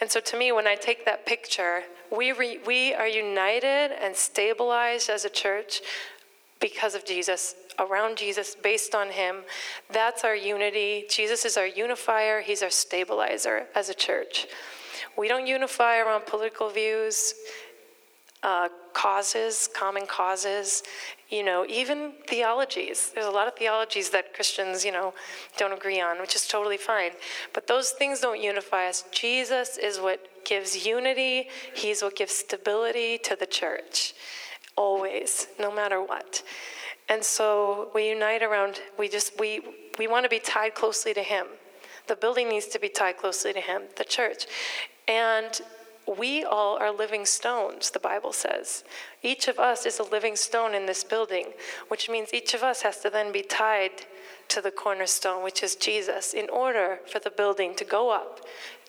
And 0.00 0.10
so 0.10 0.20
to 0.20 0.36
me, 0.36 0.52
when 0.52 0.66
I 0.66 0.74
take 0.74 1.04
that 1.04 1.26
picture, 1.26 1.82
we, 2.10 2.32
re, 2.32 2.58
we 2.66 2.94
are 2.94 3.08
united 3.08 3.92
and 4.02 4.14
stabilized 4.14 5.08
as 5.08 5.24
a 5.24 5.30
church 5.30 5.80
because 6.68 6.94
of 6.98 7.02
Jesus, 7.04 7.42
around 7.86 8.12
Jesus, 8.24 8.48
based 8.70 8.92
on 8.94 9.08
Him. 9.22 9.34
That's 9.98 10.22
our 10.28 10.38
unity. 10.54 10.90
Jesus 11.18 11.40
is 11.48 11.54
our 11.60 11.70
unifier, 11.84 12.36
He's 12.48 12.62
our 12.66 12.74
stabilizer 12.84 13.58
as 13.80 13.86
a 13.94 13.96
church. 14.06 14.34
We 15.20 15.26
don't 15.32 15.46
unify 15.58 15.94
around 16.04 16.22
political 16.34 16.68
views. 16.80 17.34
uh, 18.44 18.68
causes, 18.92 19.68
common 19.74 20.06
causes, 20.06 20.82
you 21.30 21.42
know, 21.42 21.66
even 21.68 22.12
theologies. 22.28 23.10
There's 23.12 23.26
a 23.26 23.30
lot 23.30 23.48
of 23.48 23.54
theologies 23.56 24.10
that 24.10 24.34
Christians, 24.34 24.84
you 24.84 24.92
know, 24.92 25.14
don't 25.56 25.72
agree 25.72 26.00
on, 26.00 26.20
which 26.20 26.36
is 26.36 26.46
totally 26.46 26.76
fine. 26.76 27.12
But 27.54 27.66
those 27.66 27.90
things 27.90 28.20
don't 28.20 28.40
unify 28.40 28.86
us. 28.86 29.04
Jesus 29.10 29.78
is 29.78 29.98
what 29.98 30.20
gives 30.44 30.86
unity, 30.86 31.48
He's 31.74 32.02
what 32.02 32.14
gives 32.16 32.34
stability 32.34 33.18
to 33.18 33.34
the 33.34 33.46
church, 33.46 34.14
always, 34.76 35.46
no 35.58 35.72
matter 35.72 36.02
what. 36.02 36.42
And 37.08 37.22
so 37.22 37.90
we 37.94 38.08
unite 38.08 38.42
around, 38.42 38.80
we 38.98 39.08
just, 39.08 39.38
we, 39.38 39.60
we 39.98 40.06
want 40.06 40.24
to 40.24 40.30
be 40.30 40.38
tied 40.38 40.74
closely 40.74 41.14
to 41.14 41.22
Him. 41.22 41.46
The 42.06 42.16
building 42.16 42.48
needs 42.48 42.66
to 42.68 42.78
be 42.78 42.88
tied 42.88 43.18
closely 43.18 43.52
to 43.52 43.60
Him, 43.60 43.82
the 43.96 44.04
church. 44.04 44.46
And 45.06 45.60
we 46.18 46.44
all 46.44 46.76
are 46.78 46.92
living 46.92 47.24
stones, 47.24 47.90
the 47.90 47.98
Bible 47.98 48.32
says. 48.32 48.84
Each 49.22 49.48
of 49.48 49.58
us 49.58 49.86
is 49.86 49.98
a 49.98 50.02
living 50.02 50.36
stone 50.36 50.74
in 50.74 50.86
this 50.86 51.04
building, 51.04 51.52
which 51.88 52.08
means 52.08 52.34
each 52.34 52.54
of 52.54 52.62
us 52.62 52.82
has 52.82 53.00
to 53.00 53.10
then 53.10 53.32
be 53.32 53.42
tied 53.42 54.06
to 54.48 54.60
the 54.60 54.70
cornerstone, 54.70 55.42
which 55.42 55.62
is 55.62 55.76
Jesus, 55.76 56.34
in 56.34 56.48
order 56.50 57.00
for 57.10 57.18
the 57.18 57.30
building 57.30 57.74
to 57.76 57.84
go 57.84 58.10
up, 58.10 58.40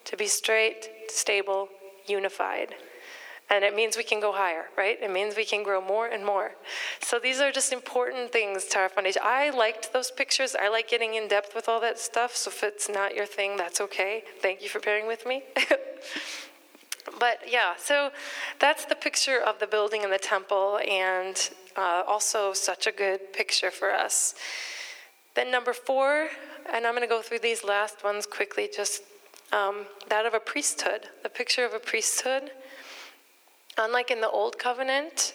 to 0.04 0.18
be 0.18 0.28
straight, 0.28 0.90
stable, 1.08 1.70
unified. 2.06 2.76
And 3.50 3.64
it 3.64 3.76
means 3.76 3.96
we 3.96 4.04
can 4.04 4.20
go 4.20 4.32
higher, 4.32 4.66
right? 4.76 4.98
It 5.00 5.12
means 5.12 5.36
we 5.36 5.46
can 5.46 5.62
grow 5.62 5.80
more 5.80 6.08
and 6.08 6.26
more. 6.26 6.54
So 7.00 7.20
these 7.20 7.40
are 7.40 7.52
just 7.52 7.72
important 7.72 8.32
things 8.32 8.66
to 8.66 8.80
our 8.80 8.90
foundation. 8.90 9.22
I 9.24 9.52
liked 9.52 9.94
those 9.94 10.10
pictures. 10.10 10.56
I 10.60 10.68
like 10.68 10.90
getting 10.90 11.14
in 11.14 11.28
depth 11.28 11.54
with 11.54 11.70
all 11.70 11.80
that 11.82 12.00
stuff. 12.00 12.36
So 12.36 12.50
if 12.50 12.64
it's 12.64 12.90
not 12.90 13.14
your 13.14 13.28
thing, 13.28 13.56
that's 13.56 13.80
okay. 13.82 14.24
Thank 14.40 14.64
you 14.64 14.70
for 14.70 14.80
bearing 14.80 15.06
with 15.06 15.28
me. 15.28 15.44
but 17.20 17.40
yeah, 17.48 17.74
so 17.78 18.10
that's 18.60 18.86
the 18.86 18.96
picture 18.96 19.40
of 19.40 19.60
the 19.60 19.68
building 19.68 20.04
and 20.04 20.12
the 20.12 20.18
temple, 20.18 20.80
and 20.90 21.52
uh, 21.76 22.04
also 22.08 22.54
such 22.54 22.88
a 22.88 22.92
good 22.92 23.32
picture 23.34 23.70
for 23.72 23.92
us. 23.92 24.36
Then, 25.36 25.52
number 25.52 25.74
four, 25.74 26.30
and 26.74 26.86
I'm 26.86 26.94
going 26.94 27.08
to 27.08 27.14
go 27.14 27.22
through 27.22 27.40
these 27.40 27.64
last 27.64 28.04
ones 28.04 28.26
quickly, 28.26 28.70
just 28.74 29.04
um, 29.52 29.86
that 30.10 30.26
of 30.26 30.34
a 30.34 30.40
priesthood, 30.40 31.10
the 31.24 31.30
picture 31.30 31.66
of 31.66 31.74
a 31.74 31.80
priesthood. 31.80 32.52
Unlike 33.78 34.12
in 34.12 34.22
the 34.22 34.30
Old 34.30 34.58
Covenant, 34.58 35.34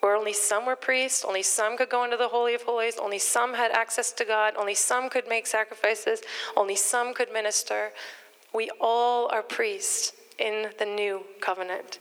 where 0.00 0.16
only 0.16 0.32
some 0.32 0.66
were 0.66 0.76
priests, 0.76 1.24
only 1.24 1.42
some 1.42 1.76
could 1.76 1.88
go 1.88 2.04
into 2.04 2.16
the 2.16 2.28
Holy 2.28 2.54
of 2.54 2.62
Holies, 2.62 2.96
only 3.00 3.18
some 3.18 3.54
had 3.54 3.70
access 3.70 4.12
to 4.12 4.24
God, 4.24 4.54
only 4.56 4.74
some 4.74 5.08
could 5.08 5.28
make 5.28 5.46
sacrifices, 5.46 6.22
only 6.56 6.76
some 6.76 7.14
could 7.14 7.32
minister. 7.32 7.92
We 8.52 8.70
all 8.80 9.28
are 9.32 9.42
priests 9.42 10.12
in 10.38 10.70
the 10.78 10.84
new 10.84 11.22
covenant. 11.40 11.98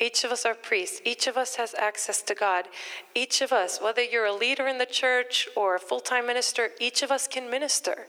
Each 0.00 0.24
of 0.24 0.32
us 0.32 0.44
are 0.44 0.54
priests. 0.54 1.00
Each 1.04 1.26
of 1.26 1.36
us 1.36 1.56
has 1.56 1.74
access 1.74 2.20
to 2.22 2.34
God. 2.34 2.66
Each 3.14 3.40
of 3.40 3.52
us, 3.52 3.80
whether 3.80 4.02
you're 4.02 4.26
a 4.26 4.34
leader 4.34 4.66
in 4.66 4.78
the 4.78 4.86
church 4.86 5.48
or 5.56 5.74
a 5.76 5.80
full 5.80 6.00
time 6.00 6.26
minister, 6.26 6.70
each 6.80 7.02
of 7.02 7.10
us 7.10 7.26
can 7.26 7.50
minister. 7.50 8.06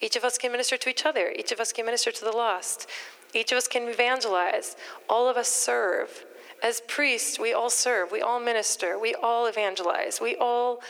Each 0.00 0.16
of 0.16 0.24
us 0.24 0.38
can 0.38 0.52
minister 0.52 0.76
to 0.76 0.88
each 0.88 1.06
other. 1.06 1.30
Each 1.30 1.52
of 1.52 1.60
us 1.60 1.72
can 1.72 1.86
minister 1.86 2.10
to 2.10 2.24
the 2.24 2.32
lost. 2.32 2.88
Each 3.34 3.52
of 3.52 3.58
us 3.58 3.68
can 3.68 3.88
evangelize. 3.88 4.76
All 5.08 5.28
of 5.28 5.36
us 5.36 5.48
serve. 5.48 6.24
As 6.62 6.80
priests, 6.86 7.38
we 7.38 7.52
all 7.52 7.70
serve. 7.70 8.12
We 8.12 8.20
all 8.20 8.38
minister. 8.38 8.98
We 8.98 9.14
all 9.14 9.46
evangelize. 9.46 10.20
We 10.20 10.36
all 10.36 10.80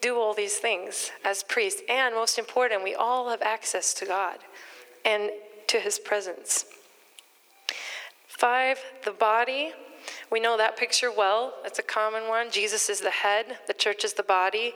do 0.00 0.16
all 0.16 0.34
these 0.34 0.56
things 0.56 1.10
as 1.24 1.42
priests. 1.42 1.82
And 1.88 2.14
most 2.14 2.38
important, 2.38 2.84
we 2.84 2.94
all 2.94 3.30
have 3.30 3.40
access 3.40 3.94
to 3.94 4.06
God 4.06 4.38
and 5.04 5.30
to 5.68 5.78
his 5.78 5.98
presence. 5.98 6.66
Five, 8.26 8.78
the 9.04 9.12
body. 9.12 9.72
We 10.30 10.40
know 10.40 10.58
that 10.58 10.76
picture 10.76 11.10
well. 11.10 11.54
It's 11.64 11.78
a 11.78 11.82
common 11.82 12.28
one. 12.28 12.50
Jesus 12.50 12.90
is 12.90 13.00
the 13.00 13.10
head, 13.10 13.58
the 13.66 13.72
church 13.72 14.04
is 14.04 14.12
the 14.12 14.22
body. 14.22 14.74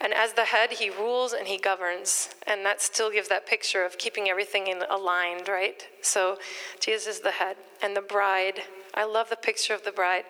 And 0.00 0.12
as 0.12 0.34
the 0.34 0.44
head, 0.44 0.72
he 0.72 0.90
rules 0.90 1.32
and 1.32 1.48
he 1.48 1.58
governs. 1.58 2.30
And 2.46 2.64
that 2.66 2.82
still 2.82 3.10
gives 3.10 3.28
that 3.28 3.46
picture 3.46 3.84
of 3.84 3.98
keeping 3.98 4.28
everything 4.28 4.66
in, 4.66 4.82
aligned, 4.90 5.48
right? 5.48 5.82
So 6.02 6.38
Jesus 6.80 7.16
is 7.16 7.20
the 7.20 7.30
head. 7.30 7.56
And 7.82 7.96
the 7.96 8.02
bride, 8.02 8.60
I 8.94 9.04
love 9.04 9.30
the 9.30 9.36
picture 9.36 9.74
of 9.74 9.84
the 9.84 9.92
bride. 9.92 10.24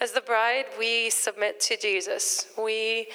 As 0.00 0.12
the 0.12 0.20
bride, 0.20 0.66
we 0.78 1.10
submit 1.10 1.60
to 1.60 1.76
Jesus. 1.76 2.46
We 2.56 3.08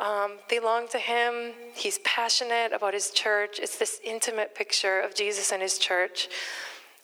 um, 0.00 0.38
belong 0.48 0.88
to 0.88 0.98
him. 0.98 1.52
He's 1.74 1.98
passionate 2.04 2.72
about 2.72 2.94
his 2.94 3.10
church. 3.10 3.58
It's 3.60 3.78
this 3.78 4.00
intimate 4.04 4.54
picture 4.54 5.00
of 5.00 5.14
Jesus 5.14 5.52
and 5.52 5.62
his 5.62 5.78
church. 5.78 6.28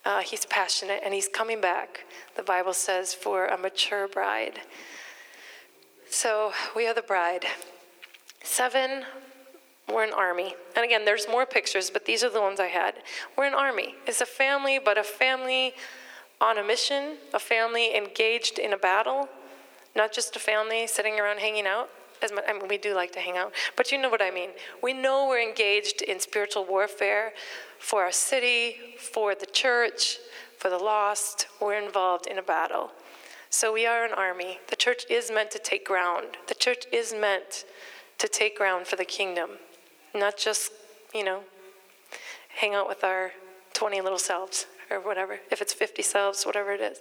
Uh, 0.04 0.20
he's 0.20 0.44
passionate 0.46 1.00
and 1.04 1.14
he's 1.14 1.28
coming 1.28 1.60
back, 1.60 2.04
the 2.36 2.42
Bible 2.42 2.74
says, 2.74 3.14
for 3.14 3.46
a 3.46 3.56
mature 3.56 4.06
bride. 4.06 4.60
So 6.10 6.52
we 6.76 6.86
are 6.86 6.94
the 6.94 7.02
bride. 7.02 7.46
Seven, 8.44 9.04
we're 9.92 10.04
an 10.04 10.12
army. 10.12 10.54
And 10.76 10.84
again, 10.84 11.04
there's 11.04 11.26
more 11.26 11.46
pictures, 11.46 11.90
but 11.90 12.04
these 12.04 12.22
are 12.22 12.30
the 12.30 12.40
ones 12.40 12.60
I 12.60 12.66
had. 12.66 12.94
We're 13.36 13.46
an 13.46 13.54
army. 13.54 13.94
It's 14.06 14.20
a 14.20 14.26
family, 14.26 14.78
but 14.78 14.98
a 14.98 15.02
family 15.02 15.72
on 16.40 16.58
a 16.58 16.62
mission, 16.62 17.16
a 17.32 17.38
family 17.38 17.96
engaged 17.96 18.58
in 18.58 18.72
a 18.72 18.76
battle, 18.76 19.28
not 19.96 20.12
just 20.12 20.36
a 20.36 20.38
family 20.38 20.86
sitting 20.86 21.18
around 21.18 21.40
hanging 21.40 21.66
out. 21.66 21.88
As 22.22 22.32
much, 22.32 22.44
I 22.46 22.52
mean, 22.52 22.68
we 22.68 22.78
do 22.78 22.94
like 22.94 23.12
to 23.12 23.20
hang 23.20 23.36
out, 23.36 23.52
but 23.76 23.90
you 23.90 24.00
know 24.00 24.08
what 24.08 24.22
I 24.22 24.30
mean. 24.30 24.50
We 24.82 24.92
know 24.92 25.26
we're 25.28 25.42
engaged 25.42 26.02
in 26.02 26.20
spiritual 26.20 26.64
warfare, 26.64 27.32
for 27.78 28.02
our 28.02 28.12
city, 28.12 28.76
for 28.98 29.34
the 29.34 29.46
church, 29.46 30.18
for 30.58 30.70
the 30.70 30.78
lost. 30.78 31.48
We're 31.60 31.74
involved 31.74 32.26
in 32.26 32.38
a 32.38 32.42
battle. 32.42 32.92
So 33.50 33.72
we 33.72 33.86
are 33.86 34.04
an 34.04 34.12
army. 34.12 34.58
The 34.68 34.76
church 34.76 35.04
is 35.10 35.30
meant 35.30 35.50
to 35.50 35.58
take 35.58 35.84
ground. 35.84 36.38
The 36.48 36.54
church 36.54 36.86
is 36.92 37.12
meant 37.12 37.64
to 38.24 38.28
take 38.28 38.56
ground 38.56 38.86
for 38.86 38.96
the 38.96 39.04
kingdom, 39.04 39.50
not 40.14 40.38
just, 40.38 40.72
you 41.14 41.22
know, 41.22 41.40
hang 42.48 42.74
out 42.74 42.88
with 42.88 43.04
our 43.04 43.32
20 43.74 44.00
little 44.00 44.18
selves 44.18 44.64
or 44.90 44.98
whatever, 44.98 45.40
if 45.50 45.60
it's 45.60 45.74
50 45.74 46.00
selves, 46.00 46.44
whatever 46.46 46.72
it 46.72 46.80
is. 46.80 47.00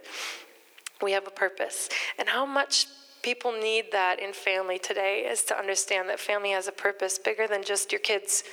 We 1.02 1.14
have 1.14 1.26
a 1.26 1.32
purpose. 1.32 1.88
And 2.20 2.28
how 2.28 2.46
much 2.46 2.88
people 3.22 3.54
need 3.54 3.86
that 3.94 4.20
in 4.20 4.34
family 4.34 4.78
today 4.78 5.26
is 5.26 5.44
to 5.44 5.58
understand 5.58 6.10
that 6.10 6.20
family 6.20 6.52
has 6.52 6.68
a 6.68 6.74
purpose 6.74 7.18
bigger 7.18 7.48
than 7.48 7.64
just 7.64 7.94
your 7.94 8.00
kids' 8.00 8.44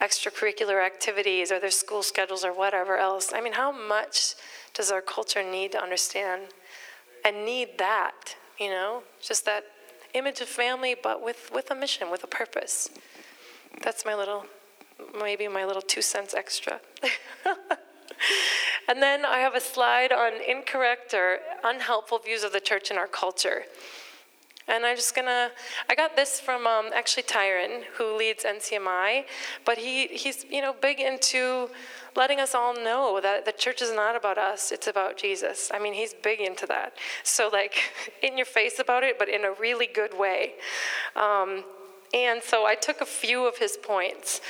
extracurricular 0.00 0.86
activities 0.86 1.50
or 1.50 1.58
their 1.58 1.72
school 1.72 2.04
schedules 2.04 2.44
or 2.44 2.52
whatever 2.52 2.98
else. 2.98 3.32
I 3.34 3.40
mean, 3.40 3.54
how 3.54 3.72
much 3.72 4.34
does 4.74 4.92
our 4.92 5.02
culture 5.02 5.42
need 5.42 5.72
to 5.72 5.82
understand 5.82 6.42
and 7.24 7.44
need 7.44 7.78
that, 7.78 8.36
you 8.60 8.70
know? 8.70 9.02
Just 9.20 9.44
that 9.46 9.64
image 10.14 10.40
of 10.40 10.48
family, 10.48 10.94
but 11.00 11.22
with, 11.22 11.50
with 11.52 11.70
a 11.70 11.74
mission, 11.74 12.10
with 12.10 12.24
a 12.24 12.26
purpose. 12.26 12.90
That's 13.82 14.04
my 14.04 14.14
little, 14.14 14.46
maybe 15.18 15.48
my 15.48 15.64
little 15.64 15.82
two 15.82 16.02
cents 16.02 16.34
extra. 16.34 16.80
and 18.88 19.02
then 19.02 19.24
I 19.24 19.38
have 19.38 19.54
a 19.54 19.60
slide 19.60 20.12
on 20.12 20.32
incorrect 20.46 21.14
or 21.14 21.38
unhelpful 21.64 22.18
views 22.18 22.42
of 22.42 22.52
the 22.52 22.60
church 22.60 22.90
and 22.90 22.98
our 22.98 23.06
culture. 23.06 23.64
And 24.68 24.86
I'm 24.86 24.96
just 24.96 25.14
gonna, 25.14 25.50
I 25.88 25.94
got 25.94 26.16
this 26.16 26.38
from 26.38 26.66
um, 26.66 26.90
actually 26.94 27.24
Tyrone, 27.24 27.82
who 27.96 28.16
leads 28.16 28.44
NCMI, 28.44 29.24
but 29.64 29.78
he, 29.78 30.06
he's, 30.08 30.44
you 30.48 30.60
know, 30.62 30.74
big 30.80 31.00
into 31.00 31.70
letting 32.16 32.40
us 32.40 32.54
all 32.54 32.74
know 32.74 33.20
that 33.20 33.44
the 33.44 33.52
church 33.52 33.82
is 33.82 33.92
not 33.92 34.16
about 34.16 34.38
us, 34.38 34.72
it's 34.72 34.86
about 34.86 35.16
Jesus. 35.16 35.70
I 35.72 35.78
mean, 35.78 35.94
he's 35.94 36.14
big 36.14 36.40
into 36.40 36.66
that. 36.66 36.94
So, 37.22 37.48
like, 37.52 37.74
in 38.22 38.36
your 38.36 38.46
face 38.46 38.78
about 38.78 39.02
it, 39.02 39.18
but 39.18 39.28
in 39.28 39.44
a 39.44 39.52
really 39.52 39.86
good 39.86 40.16
way. 40.18 40.54
Um, 41.16 41.64
and 42.12 42.42
so 42.42 42.66
I 42.66 42.74
took 42.74 43.00
a 43.00 43.06
few 43.06 43.46
of 43.46 43.58
his 43.58 43.76
points 43.76 44.40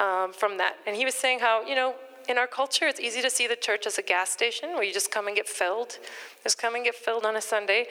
um, 0.00 0.32
from 0.32 0.58
that. 0.58 0.76
And 0.86 0.96
he 0.96 1.04
was 1.04 1.14
saying 1.14 1.40
how, 1.40 1.64
you 1.66 1.74
know, 1.74 1.94
in 2.28 2.38
our 2.38 2.46
culture, 2.46 2.86
it's 2.86 3.00
easy 3.00 3.22
to 3.22 3.30
see 3.30 3.46
the 3.46 3.56
church 3.56 3.86
as 3.86 3.98
a 3.98 4.02
gas 4.02 4.30
station 4.30 4.70
where 4.70 4.82
you 4.82 4.92
just 4.92 5.10
come 5.10 5.26
and 5.26 5.36
get 5.36 5.48
filled. 5.48 5.98
Just 6.42 6.58
come 6.58 6.74
and 6.74 6.84
get 6.84 6.94
filled 6.94 7.24
on 7.24 7.36
a 7.36 7.40
Sunday. 7.40 7.86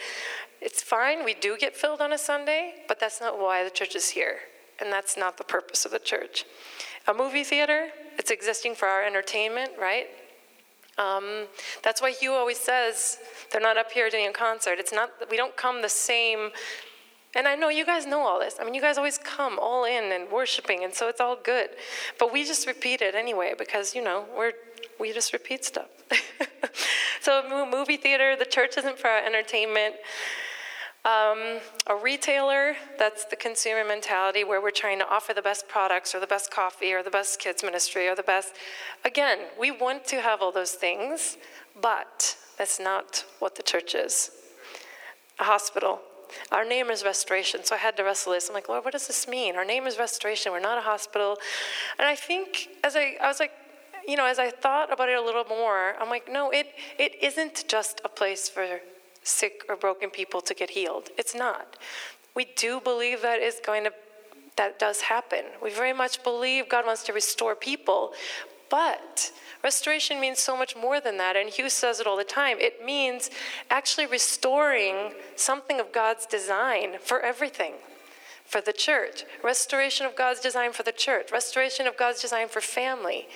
It's 0.61 0.81
fine, 0.81 1.25
we 1.25 1.33
do 1.33 1.57
get 1.57 1.75
filled 1.75 2.01
on 2.01 2.13
a 2.13 2.17
Sunday, 2.17 2.75
but 2.87 2.99
that's 2.99 3.19
not 3.19 3.39
why 3.39 3.63
the 3.63 3.69
church 3.69 3.95
is 3.95 4.09
here. 4.09 4.37
And 4.79 4.91
that's 4.91 5.17
not 5.17 5.37
the 5.37 5.43
purpose 5.43 5.85
of 5.85 5.91
the 5.91 5.99
church. 5.99 6.45
A 7.07 7.13
movie 7.13 7.43
theater, 7.43 7.89
it's 8.17 8.31
existing 8.31 8.75
for 8.75 8.87
our 8.87 9.03
entertainment, 9.03 9.71
right? 9.79 10.07
Um, 10.97 11.47
that's 11.83 12.01
why 12.01 12.11
Hugh 12.11 12.33
always 12.33 12.59
says 12.59 13.17
they're 13.51 13.61
not 13.61 13.77
up 13.77 13.91
here 13.91 14.09
doing 14.09 14.27
a 14.27 14.33
concert. 14.33 14.77
It's 14.77 14.93
not, 14.93 15.09
we 15.29 15.37
don't 15.37 15.55
come 15.55 15.81
the 15.81 15.89
same 15.89 16.49
and 17.35 17.47
I 17.47 17.55
know 17.55 17.69
you 17.69 17.85
guys 17.85 18.05
know 18.05 18.21
all 18.21 18.39
this. 18.39 18.55
I 18.59 18.65
mean, 18.65 18.73
you 18.73 18.81
guys 18.81 18.97
always 18.97 19.17
come 19.17 19.57
all 19.59 19.85
in 19.85 20.11
and 20.11 20.29
worshiping, 20.29 20.83
and 20.83 20.93
so 20.93 21.07
it's 21.07 21.21
all 21.21 21.37
good. 21.41 21.69
But 22.19 22.33
we 22.33 22.43
just 22.43 22.67
repeat 22.67 23.01
it 23.01 23.15
anyway 23.15 23.53
because, 23.57 23.95
you 23.95 24.03
know, 24.03 24.25
we're, 24.37 24.51
we 24.99 25.13
just 25.13 25.31
repeat 25.31 25.63
stuff. 25.63 25.87
so, 27.21 27.67
movie 27.71 27.97
theater, 27.97 28.35
the 28.35 28.45
church 28.45 28.77
isn't 28.77 28.99
for 28.99 29.07
our 29.07 29.23
entertainment. 29.25 29.95
Um, 31.03 31.59
a 31.87 31.95
retailer, 31.95 32.75
that's 32.99 33.25
the 33.25 33.35
consumer 33.35 33.83
mentality 33.83 34.43
where 34.43 34.61
we're 34.61 34.69
trying 34.69 34.99
to 34.99 35.09
offer 35.09 35.33
the 35.33 35.41
best 35.41 35.67
products 35.67 36.13
or 36.13 36.19
the 36.19 36.27
best 36.27 36.51
coffee 36.51 36.93
or 36.93 37.01
the 37.01 37.09
best 37.09 37.39
kids' 37.39 37.63
ministry 37.63 38.07
or 38.07 38.13
the 38.13 38.23
best. 38.23 38.53
Again, 39.03 39.39
we 39.59 39.71
want 39.71 40.05
to 40.07 40.21
have 40.21 40.41
all 40.41 40.51
those 40.51 40.73
things, 40.73 41.37
but 41.81 42.37
that's 42.57 42.79
not 42.79 43.25
what 43.39 43.55
the 43.55 43.63
church 43.63 43.95
is. 43.95 44.29
a 45.39 45.45
hospital. 45.45 46.01
Our 46.51 46.65
name 46.65 46.89
is 46.89 47.03
restoration. 47.03 47.63
So 47.63 47.75
I 47.75 47.79
had 47.79 47.97
to 47.97 48.03
wrestle 48.03 48.33
this. 48.33 48.49
I'm 48.49 48.55
like, 48.55 48.69
Lord, 48.69 48.83
what 48.83 48.93
does 48.93 49.07
this 49.07 49.27
mean? 49.27 49.55
Our 49.55 49.65
name 49.65 49.87
is 49.87 49.97
restoration. 49.97 50.51
We're 50.51 50.59
not 50.59 50.77
a 50.77 50.81
hospital. 50.81 51.37
And 51.99 52.07
I 52.07 52.15
think 52.15 52.69
as 52.83 52.95
I, 52.95 53.17
I 53.21 53.27
was 53.27 53.39
like, 53.39 53.51
you 54.07 54.17
know, 54.17 54.25
as 54.25 54.39
I 54.39 54.49
thought 54.49 54.91
about 54.91 55.09
it 55.09 55.17
a 55.17 55.21
little 55.21 55.45
more, 55.45 55.95
I'm 55.99 56.09
like, 56.09 56.31
no, 56.31 56.49
it, 56.49 56.67
it 56.97 57.21
isn't 57.21 57.65
just 57.67 58.01
a 58.03 58.09
place 58.09 58.49
for 58.49 58.79
sick 59.23 59.63
or 59.69 59.75
broken 59.75 60.09
people 60.09 60.41
to 60.41 60.53
get 60.53 60.71
healed. 60.71 61.09
It's 61.17 61.35
not. 61.35 61.77
We 62.35 62.45
do 62.55 62.79
believe 62.79 63.21
that 63.21 63.39
is 63.39 63.61
going 63.63 63.83
to 63.83 63.93
that 64.57 64.77
does 64.79 65.01
happen. 65.01 65.45
We 65.63 65.71
very 65.71 65.93
much 65.93 66.23
believe 66.23 66.67
God 66.67 66.85
wants 66.85 67.03
to 67.03 67.13
restore 67.13 67.55
people, 67.55 68.11
but 68.69 69.31
restoration 69.63 70.19
means 70.19 70.39
so 70.39 70.57
much 70.57 70.75
more 70.75 70.99
than 70.99 71.17
that. 71.17 71.35
And 71.35 71.49
Hugh 71.49 71.69
says 71.69 71.99
it 71.99 72.07
all 72.07 72.17
the 72.17 72.23
time. 72.23 72.57
It 72.59 72.85
means 72.85 73.29
actually 73.69 74.07
restoring 74.07 75.13
something 75.35 75.79
of 75.79 75.91
God's 75.91 76.25
design 76.25 76.97
for 76.99 77.21
everything 77.21 77.73
for 78.51 78.59
the 78.59 78.73
church, 78.73 79.23
restoration 79.41 80.05
of 80.05 80.13
God's 80.13 80.41
design 80.41 80.73
for 80.73 80.83
the 80.83 80.91
church, 80.91 81.31
restoration 81.31 81.87
of 81.87 81.95
God's 81.95 82.21
design 82.21 82.49
for 82.49 82.59
family, 82.59 83.29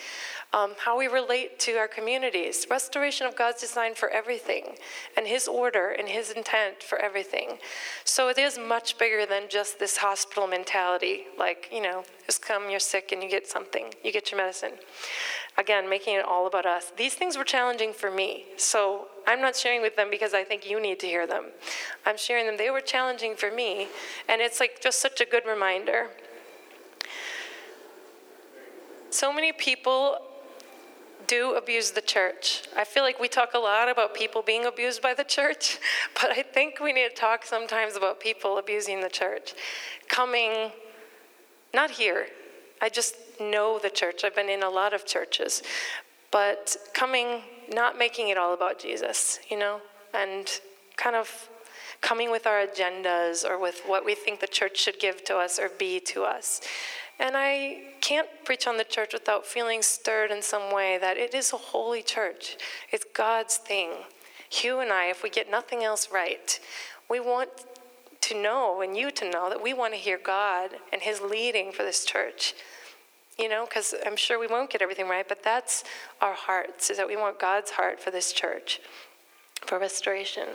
um, 0.51 0.73
how 0.77 0.97
we 0.97 1.07
relate 1.07 1.57
to 1.59 1.73
our 1.77 1.87
communities, 1.87 2.67
restoration 2.69 3.25
of 3.25 3.35
God's 3.35 3.61
design 3.61 3.95
for 3.95 4.09
everything, 4.09 4.75
and 5.15 5.25
His 5.25 5.47
order 5.47 5.89
and 5.89 6.09
His 6.09 6.31
intent 6.31 6.83
for 6.83 6.97
everything. 6.97 7.59
So 8.03 8.27
it 8.27 8.37
is 8.37 8.57
much 8.57 8.97
bigger 8.97 9.25
than 9.25 9.43
just 9.49 9.79
this 9.79 9.97
hospital 9.97 10.47
mentality, 10.47 11.23
like, 11.37 11.69
you 11.71 11.81
know, 11.81 12.03
just 12.25 12.41
come, 12.41 12.69
you're 12.69 12.79
sick, 12.79 13.13
and 13.13 13.23
you 13.23 13.29
get 13.29 13.47
something, 13.47 13.93
you 14.03 14.11
get 14.11 14.31
your 14.31 14.37
medicine. 14.41 14.73
Again, 15.57 15.89
making 15.89 16.15
it 16.15 16.25
all 16.25 16.47
about 16.47 16.65
us. 16.65 16.91
These 16.97 17.13
things 17.13 17.37
were 17.37 17.45
challenging 17.45 17.93
for 17.93 18.11
me, 18.11 18.45
so 18.57 19.07
I'm 19.25 19.39
not 19.39 19.55
sharing 19.55 19.81
with 19.81 19.95
them 19.95 20.09
because 20.11 20.33
I 20.33 20.43
think 20.43 20.69
you 20.69 20.81
need 20.81 20.99
to 20.99 21.07
hear 21.07 21.25
them. 21.25 21.45
I'm 22.05 22.17
sharing 22.17 22.45
them, 22.45 22.57
they 22.57 22.69
were 22.69 22.81
challenging 22.81 23.35
for 23.35 23.51
me, 23.51 23.87
and 24.27 24.41
it's 24.41 24.59
like 24.59 24.81
just 24.81 24.99
such 24.99 25.21
a 25.21 25.25
good 25.25 25.43
reminder. 25.47 26.09
So 29.11 29.31
many 29.31 29.53
people 29.53 30.17
do 31.27 31.55
abuse 31.55 31.91
the 31.91 32.01
church. 32.01 32.63
I 32.75 32.83
feel 32.83 33.03
like 33.03 33.19
we 33.19 33.27
talk 33.27 33.53
a 33.53 33.59
lot 33.59 33.89
about 33.89 34.13
people 34.13 34.41
being 34.41 34.65
abused 34.65 35.01
by 35.01 35.13
the 35.13 35.23
church, 35.23 35.79
but 36.21 36.31
I 36.31 36.41
think 36.41 36.79
we 36.81 36.93
need 36.93 37.09
to 37.09 37.15
talk 37.15 37.45
sometimes 37.45 37.95
about 37.95 38.19
people 38.19 38.57
abusing 38.57 39.01
the 39.01 39.09
church. 39.09 39.53
Coming, 40.09 40.71
not 41.73 41.91
here, 41.91 42.27
I 42.81 42.89
just 42.89 43.15
know 43.39 43.79
the 43.81 43.89
church. 43.89 44.23
I've 44.23 44.35
been 44.35 44.49
in 44.49 44.63
a 44.63 44.69
lot 44.69 44.93
of 44.93 45.05
churches, 45.05 45.63
but 46.31 46.75
coming, 46.93 47.41
not 47.73 47.97
making 47.97 48.29
it 48.29 48.37
all 48.37 48.53
about 48.53 48.79
Jesus, 48.79 49.39
you 49.49 49.57
know, 49.57 49.81
and 50.13 50.47
kind 50.97 51.15
of 51.15 51.49
coming 52.01 52.29
with 52.29 52.45
our 52.45 52.65
agendas 52.65 53.43
or 53.43 53.59
with 53.59 53.81
what 53.85 54.05
we 54.05 54.15
think 54.15 54.39
the 54.39 54.47
church 54.47 54.77
should 54.77 54.99
give 54.99 55.23
to 55.25 55.35
us 55.37 55.59
or 55.59 55.69
be 55.77 55.99
to 55.99 56.23
us. 56.23 56.61
And 57.19 57.35
I 57.37 57.93
can't 58.01 58.27
preach 58.43 58.67
on 58.67 58.77
the 58.77 58.83
church 58.83 59.13
without 59.13 59.45
feeling 59.45 59.81
stirred 59.81 60.31
in 60.31 60.41
some 60.41 60.73
way 60.73 60.97
that 60.99 61.17
it 61.17 61.33
is 61.33 61.53
a 61.53 61.57
holy 61.57 62.03
church. 62.03 62.57
It's 62.91 63.05
God's 63.13 63.57
thing. 63.57 63.91
Hugh 64.49 64.79
and 64.79 64.91
I, 64.91 65.05
if 65.05 65.23
we 65.23 65.29
get 65.29 65.49
nothing 65.49 65.83
else 65.83 66.09
right, 66.11 66.59
we 67.09 67.19
want 67.19 67.49
to 68.27 68.41
know 68.41 68.81
and 68.81 68.95
you 68.95 69.11
to 69.11 69.29
know 69.29 69.49
that 69.49 69.61
we 69.61 69.73
want 69.73 69.93
to 69.93 69.99
hear 69.99 70.19
God 70.23 70.71
and 70.91 71.01
His 71.01 71.21
leading 71.21 71.71
for 71.71 71.83
this 71.83 72.05
church. 72.05 72.53
You 73.37 73.49
know, 73.49 73.65
because 73.65 73.93
I'm 74.05 74.15
sure 74.15 74.39
we 74.39 74.47
won't 74.47 74.69
get 74.69 74.81
everything 74.81 75.09
right, 75.09 75.27
but 75.27 75.43
that's 75.43 75.83
our 76.21 76.33
hearts, 76.33 76.89
is 76.89 76.97
that 76.97 77.07
we 77.07 77.17
want 77.17 77.39
God's 77.39 77.71
heart 77.71 77.99
for 77.99 78.09
this 78.09 78.31
church, 78.31 78.79
for 79.65 79.77
restoration. 79.77 80.47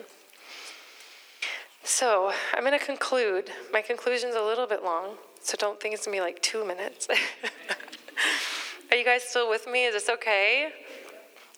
So 1.84 2.32
I'm 2.54 2.64
going 2.64 2.78
to 2.78 2.84
conclude. 2.84 3.50
My 3.70 3.82
conclusion's 3.82 4.34
a 4.34 4.42
little 4.42 4.66
bit 4.66 4.82
long. 4.82 5.16
So 5.42 5.56
don't 5.58 5.80
think 5.80 5.94
it's 5.94 6.04
gonna 6.04 6.16
be 6.16 6.20
like 6.20 6.40
two 6.42 6.64
minutes. 6.64 7.08
Are 8.90 8.96
you 8.96 9.04
guys 9.04 9.22
still 9.22 9.48
with 9.48 9.66
me? 9.66 9.86
Is 9.86 9.94
this 9.94 10.08
okay? 10.08 10.70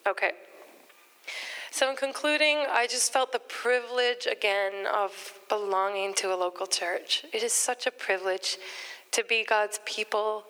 Okay. 0.07 0.31
So, 1.73 1.89
in 1.89 1.95
concluding, 1.95 2.67
I 2.69 2.85
just 2.85 3.11
felt 3.11 3.31
the 3.31 3.39
privilege 3.39 4.27
again 4.27 4.85
of 4.85 5.39
belonging 5.49 6.13
to 6.17 6.31
a 6.31 6.37
local 6.37 6.67
church. 6.67 7.25
It 7.33 7.41
is 7.41 7.51
such 7.51 7.87
a 7.87 7.91
privilege 7.91 8.59
to 9.09 9.23
be 9.23 9.43
God's 9.43 9.79
people, 9.83 10.43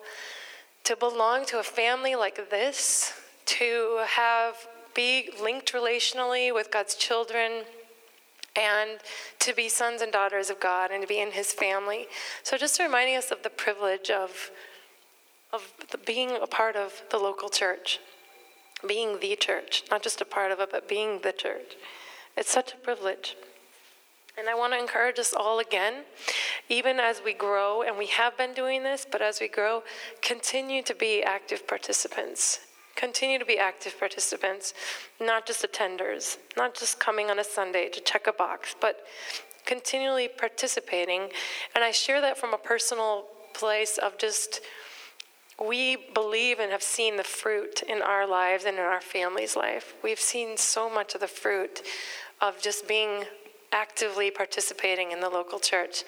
to 0.82 0.94
belong 0.94 1.46
to 1.46 1.58
a 1.58 1.62
family 1.62 2.14
like 2.14 2.50
this, 2.50 3.14
to 3.46 4.04
have 4.06 4.54
be 4.94 5.30
linked 5.42 5.72
relationally 5.72 6.52
with 6.52 6.70
God's 6.70 6.94
children 6.94 7.62
and 8.54 9.00
to 9.38 9.54
be 9.54 9.70
sons 9.70 10.02
and 10.02 10.12
daughters 10.12 10.50
of 10.50 10.60
God 10.60 10.90
and 10.90 11.00
to 11.00 11.08
be 11.08 11.20
in 11.20 11.30
His 11.30 11.54
family. 11.54 12.06
So, 12.42 12.58
just 12.58 12.78
reminding 12.78 13.16
us 13.16 13.30
of 13.30 13.42
the 13.42 13.48
privilege 13.48 14.10
of, 14.10 14.50
of 15.54 15.72
being 16.04 16.32
a 16.32 16.46
part 16.46 16.76
of 16.76 17.02
the 17.10 17.16
local 17.16 17.48
church, 17.48 17.98
being 18.86 19.20
the 19.20 19.36
church, 19.36 19.84
not 19.90 20.02
just 20.02 20.20
a 20.20 20.24
part 20.24 20.52
of 20.52 20.60
it, 20.60 20.70
but 20.70 20.88
being 20.88 21.20
the 21.22 21.32
church. 21.32 21.76
It's 22.36 22.50
such 22.50 22.72
a 22.72 22.76
privilege. 22.76 23.36
And 24.36 24.48
I 24.48 24.54
want 24.54 24.72
to 24.72 24.78
encourage 24.78 25.18
us 25.18 25.32
all 25.32 25.60
again, 25.60 26.04
even 26.68 26.98
as 26.98 27.22
we 27.24 27.34
grow, 27.34 27.82
and 27.82 27.96
we 27.96 28.06
have 28.08 28.36
been 28.36 28.52
doing 28.52 28.82
this, 28.82 29.06
but 29.10 29.22
as 29.22 29.40
we 29.40 29.46
grow, 29.46 29.82
continue 30.22 30.82
to 30.82 30.94
be 30.94 31.22
active 31.22 31.68
participants 31.68 32.58
Continue 32.96 33.40
to 33.40 33.44
be 33.44 33.58
active 33.58 33.98
participants, 33.98 34.72
not 35.20 35.46
just 35.46 35.64
attenders, 35.64 36.38
not 36.56 36.74
just 36.74 37.00
coming 37.00 37.28
on 37.28 37.40
a 37.40 37.44
Sunday 37.44 37.88
to 37.88 38.00
check 38.00 38.26
a 38.28 38.32
box, 38.32 38.76
but 38.80 39.00
continually 39.66 40.28
participating. 40.28 41.28
And 41.74 41.82
I 41.82 41.90
share 41.90 42.20
that 42.20 42.38
from 42.38 42.54
a 42.54 42.58
personal 42.58 43.24
place 43.52 43.98
of 43.98 44.16
just 44.16 44.60
we 45.60 45.96
believe 46.14 46.58
and 46.58 46.72
have 46.72 46.82
seen 46.82 47.16
the 47.16 47.24
fruit 47.24 47.82
in 47.82 48.02
our 48.02 48.26
lives 48.26 48.64
and 48.64 48.76
in 48.76 48.82
our 48.82 49.00
family's 49.00 49.56
life. 49.56 49.94
We've 50.02 50.20
seen 50.20 50.56
so 50.56 50.90
much 50.90 51.14
of 51.14 51.20
the 51.20 51.28
fruit 51.28 51.82
of 52.40 52.60
just 52.60 52.88
being 52.88 53.24
actively 53.72 54.30
participating 54.30 55.12
in 55.12 55.20
the 55.20 55.28
local 55.28 55.58
church. 55.58 56.04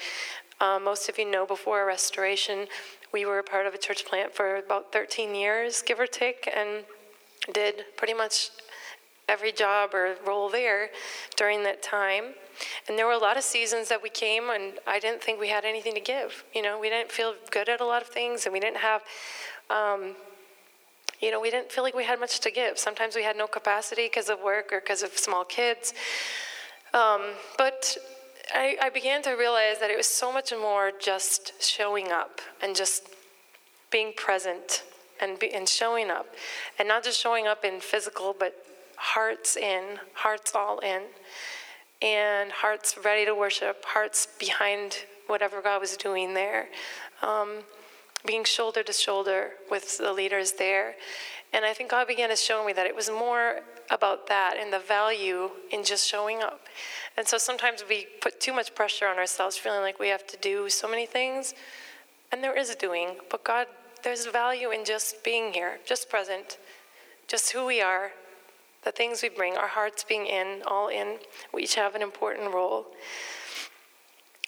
Uh, 0.60 0.78
most 0.82 1.08
of 1.08 1.18
you 1.18 1.30
know 1.30 1.46
before 1.46 1.84
restoration, 1.86 2.66
we 3.12 3.24
were 3.24 3.38
a 3.38 3.44
part 3.44 3.66
of 3.66 3.74
a 3.74 3.78
church 3.78 4.04
plant 4.06 4.34
for 4.34 4.56
about 4.56 4.92
13 4.92 5.34
years, 5.34 5.82
give 5.82 6.00
or 6.00 6.06
take, 6.06 6.50
and 6.54 6.84
did 7.52 7.84
pretty 7.96 8.14
much 8.14 8.50
every 9.28 9.52
job 9.52 9.92
or 9.92 10.16
role 10.26 10.48
there 10.48 10.90
during 11.36 11.62
that 11.64 11.82
time. 11.82 12.34
And 12.88 12.96
there 12.98 13.06
were 13.06 13.12
a 13.12 13.18
lot 13.18 13.36
of 13.36 13.42
seasons 13.42 13.88
that 13.88 14.02
we 14.02 14.08
came 14.08 14.50
and 14.50 14.74
I 14.86 14.98
didn't 14.98 15.22
think 15.22 15.40
we 15.40 15.48
had 15.48 15.64
anything 15.64 15.94
to 15.94 16.00
give. 16.00 16.44
You 16.54 16.62
know, 16.62 16.78
we 16.78 16.88
didn't 16.88 17.10
feel 17.10 17.34
good 17.50 17.68
at 17.68 17.80
a 17.80 17.84
lot 17.84 18.02
of 18.02 18.08
things 18.08 18.46
and 18.46 18.52
we 18.52 18.60
didn't 18.60 18.78
have, 18.78 19.02
um, 19.68 20.14
you 21.20 21.30
know, 21.30 21.40
we 21.40 21.50
didn't 21.50 21.72
feel 21.72 21.82
like 21.82 21.94
we 21.94 22.04
had 22.04 22.20
much 22.20 22.40
to 22.40 22.50
give. 22.50 22.78
Sometimes 22.78 23.16
we 23.16 23.24
had 23.24 23.36
no 23.36 23.46
capacity 23.46 24.06
because 24.06 24.28
of 24.28 24.40
work 24.40 24.72
or 24.72 24.80
because 24.80 25.02
of 25.02 25.16
small 25.18 25.44
kids. 25.44 25.92
Um, 26.94 27.22
but 27.58 27.96
I, 28.54 28.76
I 28.80 28.90
began 28.90 29.22
to 29.22 29.32
realize 29.32 29.80
that 29.80 29.90
it 29.90 29.96
was 29.96 30.06
so 30.06 30.32
much 30.32 30.52
more 30.52 30.92
just 31.00 31.60
showing 31.60 32.12
up 32.12 32.40
and 32.62 32.76
just 32.76 33.08
being 33.90 34.12
present 34.16 34.84
and, 35.20 35.38
be, 35.38 35.52
and 35.52 35.68
showing 35.68 36.10
up. 36.10 36.26
And 36.78 36.86
not 36.86 37.02
just 37.02 37.20
showing 37.20 37.46
up 37.46 37.64
in 37.64 37.80
physical, 37.80 38.34
but 38.38 38.65
hearts 38.96 39.56
in, 39.56 39.98
hearts 40.14 40.52
all 40.54 40.78
in, 40.80 41.02
and 42.02 42.50
hearts 42.50 42.96
ready 43.04 43.24
to 43.24 43.34
worship, 43.34 43.84
hearts 43.84 44.28
behind 44.38 45.04
whatever 45.26 45.62
God 45.62 45.80
was 45.80 45.96
doing 45.96 46.34
there. 46.34 46.68
Um, 47.22 47.62
being 48.26 48.44
shoulder 48.44 48.82
to 48.82 48.92
shoulder 48.92 49.52
with 49.70 49.98
the 49.98 50.12
leaders 50.12 50.52
there. 50.52 50.96
And 51.52 51.64
I 51.64 51.72
think 51.72 51.90
God 51.90 52.08
began 52.08 52.28
to 52.28 52.36
show 52.36 52.66
me 52.66 52.72
that 52.72 52.86
it 52.86 52.94
was 52.94 53.08
more 53.08 53.60
about 53.90 54.26
that 54.26 54.56
and 54.60 54.72
the 54.72 54.80
value 54.80 55.50
in 55.70 55.84
just 55.84 56.08
showing 56.08 56.42
up. 56.42 56.60
And 57.16 57.26
so 57.26 57.38
sometimes 57.38 57.84
we 57.88 58.06
put 58.20 58.40
too 58.40 58.52
much 58.52 58.74
pressure 58.74 59.06
on 59.06 59.16
ourselves, 59.16 59.56
feeling 59.56 59.80
like 59.80 60.00
we 60.00 60.08
have 60.08 60.26
to 60.26 60.36
do 60.38 60.68
so 60.68 60.88
many 60.88 61.06
things. 61.06 61.54
And 62.32 62.42
there 62.42 62.58
is 62.58 62.74
doing, 62.74 63.16
but 63.30 63.44
God, 63.44 63.68
there's 64.02 64.26
value 64.26 64.70
in 64.70 64.84
just 64.84 65.22
being 65.22 65.52
here, 65.52 65.78
just 65.86 66.10
present, 66.10 66.58
just 67.28 67.52
who 67.52 67.64
we 67.64 67.80
are, 67.80 68.10
the 68.86 68.92
things 68.92 69.20
we 69.20 69.28
bring, 69.28 69.56
our 69.56 69.66
hearts 69.66 70.04
being 70.04 70.26
in, 70.26 70.62
all 70.64 70.86
in. 70.86 71.18
We 71.52 71.64
each 71.64 71.74
have 71.74 71.96
an 71.96 72.02
important 72.02 72.54
role. 72.54 72.86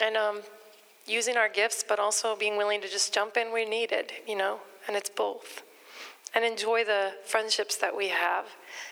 And 0.01 0.15
um, 0.15 0.39
using 1.05 1.35
our 1.35 1.49
gifts, 1.49 1.83
but 1.87 1.99
also 1.99 2.37
being 2.37 2.55
willing 2.55 2.79
to 2.81 2.87
just 2.87 3.13
jump 3.13 3.35
in 3.35 3.51
where 3.51 3.67
needed, 3.67 4.13
you 4.25 4.37
know, 4.37 4.61
and 4.87 4.95
it's 4.95 5.09
both. 5.09 5.61
And 6.33 6.45
enjoy 6.45 6.85
the 6.85 7.11
friendships 7.25 7.75
that 7.77 7.95
we 7.95 8.07
have 8.07 8.45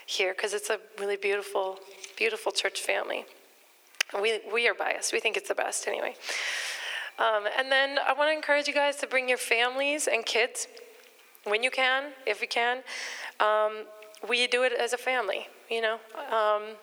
here, 0.05 0.33
because 0.33 0.53
it's 0.53 0.69
a 0.69 0.79
really 0.99 1.15
beautiful, 1.15 1.79
beautiful 2.17 2.51
church 2.51 2.81
family. 2.81 3.25
We, 4.21 4.41
we 4.53 4.67
are 4.67 4.73
biased. 4.73 5.13
We 5.13 5.21
think 5.21 5.37
it's 5.37 5.47
the 5.47 5.55
best 5.55 5.87
anyway. 5.87 6.15
Um, 7.19 7.45
and 7.57 7.71
then 7.71 7.99
I 8.05 8.13
want 8.13 8.31
to 8.31 8.35
encourage 8.35 8.67
you 8.67 8.73
guys 8.73 8.97
to 8.97 9.07
bring 9.07 9.29
your 9.29 9.37
families 9.37 10.09
and 10.11 10.25
kids 10.25 10.67
when 11.45 11.63
you 11.63 11.71
can, 11.71 12.11
if 12.25 12.41
you 12.41 12.49
can. 12.49 12.79
Um, 13.39 13.85
we 14.27 14.47
do 14.47 14.63
it 14.63 14.73
as 14.73 14.93
a 14.93 14.97
family, 14.97 15.47
you 15.69 15.81
know. 15.81 15.99
Um, 16.31 16.77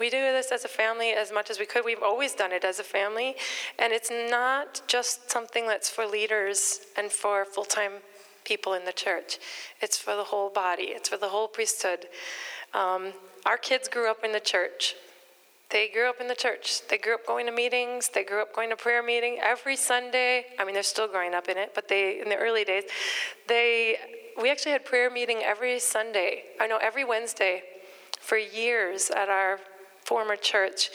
We 0.00 0.10
do 0.10 0.18
this 0.18 0.50
as 0.50 0.64
a 0.64 0.68
family 0.68 1.10
as 1.12 1.30
much 1.30 1.50
as 1.50 1.60
we 1.60 1.66
could. 1.66 1.84
We've 1.84 2.02
always 2.02 2.34
done 2.34 2.50
it 2.50 2.64
as 2.64 2.80
a 2.80 2.82
family. 2.82 3.36
And 3.78 3.92
it's 3.92 4.10
not 4.10 4.82
just 4.88 5.30
something 5.30 5.68
that's 5.68 5.88
for 5.88 6.04
leaders 6.04 6.80
and 6.96 7.12
for 7.12 7.44
full 7.44 7.64
time 7.64 8.02
people 8.44 8.74
in 8.74 8.84
the 8.84 8.92
church, 8.92 9.38
it's 9.80 9.96
for 9.96 10.16
the 10.16 10.24
whole 10.24 10.50
body, 10.50 10.88
it's 10.96 11.08
for 11.08 11.16
the 11.16 11.28
whole 11.28 11.48
priesthood. 11.48 12.08
Um, 12.74 13.12
our 13.46 13.56
kids 13.56 13.88
grew 13.88 14.10
up 14.10 14.24
in 14.24 14.32
the 14.32 14.40
church. 14.40 14.96
They 15.70 15.88
grew 15.88 16.08
up 16.08 16.20
in 16.20 16.28
the 16.28 16.34
church. 16.34 16.86
They 16.88 16.98
grew 16.98 17.14
up 17.14 17.24
going 17.26 17.46
to 17.46 17.52
meetings. 17.52 18.08
They 18.08 18.24
grew 18.24 18.42
up 18.42 18.52
going 18.52 18.70
to 18.70 18.76
prayer 18.76 19.02
meeting 19.02 19.38
every 19.42 19.76
Sunday. 19.76 20.46
I 20.58 20.64
mean, 20.64 20.74
they're 20.74 20.82
still 20.82 21.08
growing 21.08 21.34
up 21.34 21.48
in 21.48 21.56
it, 21.56 21.70
but 21.74 21.88
they 21.88 22.20
in 22.20 22.28
the 22.28 22.36
early 22.36 22.64
days, 22.64 22.84
they 23.48 23.96
we 24.40 24.50
actually 24.50 24.72
had 24.72 24.84
prayer 24.84 25.10
meeting 25.10 25.38
every 25.42 25.78
Sunday. 25.78 26.44
I 26.60 26.66
know 26.66 26.78
every 26.78 27.04
Wednesday 27.04 27.62
for 28.20 28.36
years 28.36 29.10
at 29.10 29.28
our 29.28 29.60
former 30.04 30.36
church. 30.36 30.90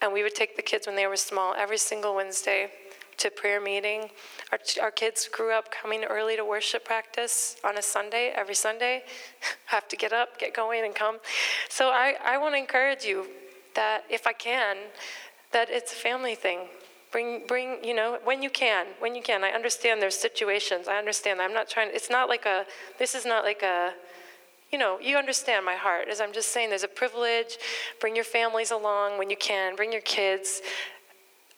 And 0.00 0.12
we 0.12 0.22
would 0.22 0.34
take 0.34 0.56
the 0.56 0.62
kids 0.62 0.86
when 0.86 0.96
they 0.96 1.06
were 1.06 1.16
small 1.16 1.54
every 1.54 1.78
single 1.78 2.14
Wednesday 2.14 2.70
to 3.18 3.30
prayer 3.30 3.60
meeting. 3.60 4.10
Our, 4.52 4.58
our 4.80 4.90
kids 4.90 5.28
grew 5.28 5.52
up 5.52 5.70
coming 5.72 6.04
early 6.04 6.36
to 6.36 6.44
worship 6.44 6.84
practice 6.84 7.56
on 7.64 7.76
a 7.76 7.82
Sunday, 7.82 8.32
every 8.34 8.54
Sunday. 8.54 9.02
Have 9.66 9.88
to 9.88 9.96
get 9.96 10.12
up, 10.12 10.38
get 10.38 10.54
going, 10.54 10.84
and 10.84 10.94
come. 10.94 11.18
So 11.68 11.88
I, 11.88 12.14
I 12.24 12.38
want 12.38 12.54
to 12.54 12.58
encourage 12.58 13.04
you 13.04 13.26
that 13.74 14.04
if 14.08 14.26
I 14.26 14.32
can, 14.32 14.76
that 15.52 15.68
it's 15.68 15.92
a 15.92 15.96
family 15.96 16.36
thing. 16.36 16.60
Bring, 17.10 17.46
bring, 17.46 17.82
you 17.82 17.94
know, 17.94 18.18
when 18.24 18.42
you 18.42 18.50
can, 18.50 18.86
when 18.98 19.14
you 19.14 19.22
can. 19.22 19.42
I 19.42 19.50
understand 19.50 20.02
there's 20.02 20.16
situations. 20.16 20.88
I 20.88 20.98
understand. 20.98 21.40
I'm 21.40 21.54
not 21.54 21.68
trying, 21.68 21.90
it's 21.92 22.10
not 22.10 22.28
like 22.28 22.44
a, 22.44 22.66
this 22.98 23.14
is 23.14 23.24
not 23.24 23.44
like 23.44 23.62
a, 23.62 23.94
you 24.70 24.78
know, 24.78 24.98
you 25.00 25.16
understand 25.16 25.64
my 25.64 25.76
heart. 25.76 26.08
As 26.08 26.20
I'm 26.20 26.32
just 26.32 26.52
saying, 26.52 26.68
there's 26.68 26.82
a 26.84 26.88
privilege. 26.88 27.56
Bring 28.00 28.14
your 28.14 28.24
families 28.24 28.70
along 28.70 29.18
when 29.18 29.30
you 29.30 29.36
can, 29.36 29.74
bring 29.74 29.92
your 29.92 30.02
kids. 30.02 30.60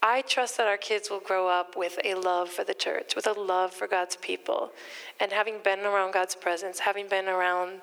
I 0.03 0.23
trust 0.23 0.57
that 0.57 0.67
our 0.67 0.79
kids 0.79 1.11
will 1.11 1.21
grow 1.21 1.49
up 1.49 1.77
with 1.77 1.99
a 2.05 2.15
love 2.15 2.49
for 2.49 2.65
the 2.65 2.73
church, 2.73 3.15
with 3.15 3.27
a 3.27 3.33
love 3.33 3.73
for 3.75 3.87
God's 3.87 4.17
people. 4.17 4.71
And 5.19 5.31
having 5.33 5.57
been 5.63 5.81
around 5.81 6.13
God's 6.13 6.35
presence, 6.35 6.79
having 6.79 7.09
been 7.09 7.29
around 7.29 7.81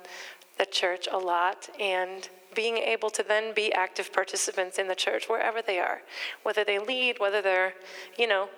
the 0.57 0.65
church 0.65 1.07
a 1.11 1.17
lot, 1.17 1.69
and 1.79 2.27
being 2.57 2.77
able 2.77 3.09
to 3.11 3.23
then 3.23 3.53
be 3.53 3.71
active 3.71 4.11
participants 4.11 4.77
in 4.77 4.89
the 4.89 4.95
church 4.95 5.29
wherever 5.29 5.61
they 5.61 5.79
are, 5.79 6.01
whether 6.43 6.65
they 6.65 6.79
lead, 6.79 7.19
whether 7.19 7.41
they're, 7.41 7.73
you 8.17 8.27
know, 8.27 8.49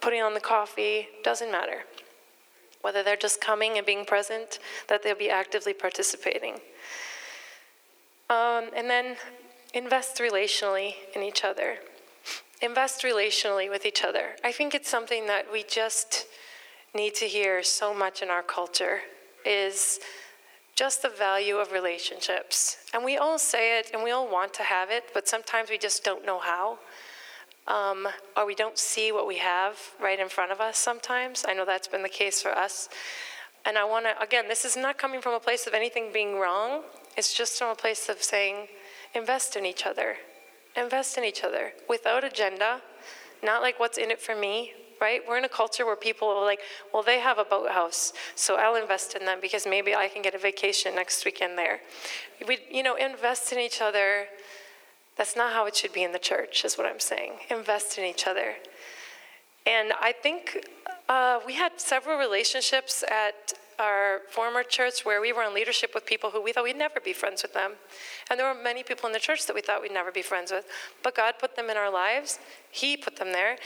putting 0.00 0.20
on 0.20 0.34
the 0.34 0.40
coffee, 0.40 1.06
doesn't 1.22 1.52
matter 1.52 1.84
whether 2.84 3.02
they're 3.02 3.16
just 3.16 3.40
coming 3.40 3.78
and 3.78 3.86
being 3.86 4.04
present, 4.04 4.58
that 4.88 5.02
they'll 5.02 5.16
be 5.16 5.30
actively 5.30 5.72
participating. 5.72 6.52
Um, 8.28 8.68
and 8.76 8.90
then 8.90 9.16
invest 9.72 10.18
relationally 10.18 10.96
in 11.16 11.22
each 11.22 11.44
other. 11.44 11.78
Invest 12.60 13.02
relationally 13.02 13.70
with 13.70 13.86
each 13.86 14.04
other. 14.04 14.36
I 14.44 14.52
think 14.52 14.74
it's 14.74 14.90
something 14.90 15.26
that 15.28 15.50
we 15.50 15.62
just 15.62 16.26
need 16.94 17.14
to 17.14 17.24
hear 17.24 17.62
so 17.62 17.94
much 17.94 18.20
in 18.20 18.28
our 18.28 18.42
culture 18.42 19.00
is 19.46 19.98
just 20.74 21.02
the 21.02 21.08
value 21.08 21.56
of 21.56 21.72
relationships. 21.72 22.78
And 22.92 23.04
we 23.04 23.16
all 23.16 23.38
say 23.38 23.78
it 23.78 23.90
and 23.92 24.02
we 24.02 24.10
all 24.10 24.30
want 24.30 24.52
to 24.54 24.62
have 24.62 24.90
it, 24.90 25.04
but 25.14 25.28
sometimes 25.28 25.70
we 25.70 25.78
just 25.78 26.04
don't 26.04 26.26
know 26.26 26.38
how 26.38 26.78
um, 27.66 28.06
or 28.36 28.46
we 28.46 28.54
don't 28.54 28.78
see 28.78 29.12
what 29.12 29.26
we 29.26 29.38
have 29.38 29.78
right 30.00 30.18
in 30.18 30.28
front 30.28 30.52
of 30.52 30.60
us 30.60 30.76
sometimes. 30.76 31.44
I 31.48 31.54
know 31.54 31.64
that's 31.64 31.88
been 31.88 32.02
the 32.02 32.08
case 32.08 32.42
for 32.42 32.50
us. 32.50 32.88
And 33.64 33.78
I 33.78 33.84
want 33.84 34.04
to, 34.04 34.20
again, 34.22 34.48
this 34.48 34.64
is 34.64 34.76
not 34.76 34.98
coming 34.98 35.22
from 35.22 35.32
a 35.32 35.40
place 35.40 35.66
of 35.66 35.72
anything 35.72 36.10
being 36.12 36.38
wrong. 36.38 36.82
It's 37.16 37.32
just 37.32 37.58
from 37.58 37.70
a 37.70 37.74
place 37.74 38.08
of 38.08 38.22
saying, 38.22 38.68
invest 39.14 39.56
in 39.56 39.64
each 39.64 39.86
other. 39.86 40.16
Invest 40.76 41.16
in 41.16 41.24
each 41.24 41.44
other 41.44 41.72
without 41.88 42.24
agenda, 42.24 42.82
not 43.42 43.62
like 43.62 43.78
what's 43.78 43.96
in 43.96 44.10
it 44.10 44.20
for 44.20 44.34
me, 44.34 44.72
right? 45.00 45.20
We're 45.26 45.38
in 45.38 45.44
a 45.44 45.48
culture 45.48 45.84
where 45.86 45.96
people 45.96 46.28
are 46.28 46.44
like, 46.44 46.60
well, 46.92 47.02
they 47.02 47.20
have 47.20 47.38
a 47.38 47.44
boathouse, 47.44 48.12
so 48.34 48.56
I'll 48.56 48.76
invest 48.76 49.14
in 49.14 49.24
them 49.24 49.38
because 49.40 49.66
maybe 49.66 49.94
I 49.94 50.08
can 50.08 50.22
get 50.22 50.34
a 50.34 50.38
vacation 50.38 50.94
next 50.94 51.24
weekend 51.24 51.58
there. 51.58 51.80
We, 52.46 52.58
you 52.70 52.82
know, 52.82 52.96
invest 52.96 53.52
in 53.52 53.58
each 53.58 53.80
other 53.80 54.26
that's 55.16 55.36
not 55.36 55.52
how 55.52 55.66
it 55.66 55.76
should 55.76 55.92
be 55.92 56.02
in 56.02 56.12
the 56.12 56.18
church, 56.18 56.64
is 56.64 56.76
what 56.76 56.86
I'm 56.86 57.00
saying. 57.00 57.34
Invest 57.50 57.98
in 57.98 58.04
each 58.04 58.26
other. 58.26 58.54
And 59.66 59.92
I 60.00 60.12
think 60.12 60.66
uh, 61.08 61.40
we 61.46 61.54
had 61.54 61.72
several 61.76 62.18
relationships 62.18 63.04
at 63.08 63.52
our 63.78 64.20
former 64.28 64.62
church 64.62 65.04
where 65.04 65.20
we 65.20 65.32
were 65.32 65.42
in 65.42 65.54
leadership 65.54 65.92
with 65.94 66.06
people 66.06 66.30
who 66.30 66.40
we 66.40 66.52
thought 66.52 66.64
we'd 66.64 66.76
never 66.76 67.00
be 67.00 67.12
friends 67.12 67.42
with 67.42 67.54
them. 67.54 67.72
And 68.30 68.38
there 68.38 68.52
were 68.52 68.60
many 68.60 68.82
people 68.82 69.06
in 69.06 69.12
the 69.12 69.18
church 69.18 69.46
that 69.46 69.54
we 69.54 69.60
thought 69.60 69.82
we'd 69.82 69.92
never 69.92 70.12
be 70.12 70.22
friends 70.22 70.52
with. 70.52 70.66
But 71.02 71.16
God 71.16 71.34
put 71.40 71.56
them 71.56 71.70
in 71.70 71.76
our 71.76 71.92
lives, 71.92 72.38
He 72.70 72.96
put 72.96 73.16
them 73.16 73.32
there 73.32 73.56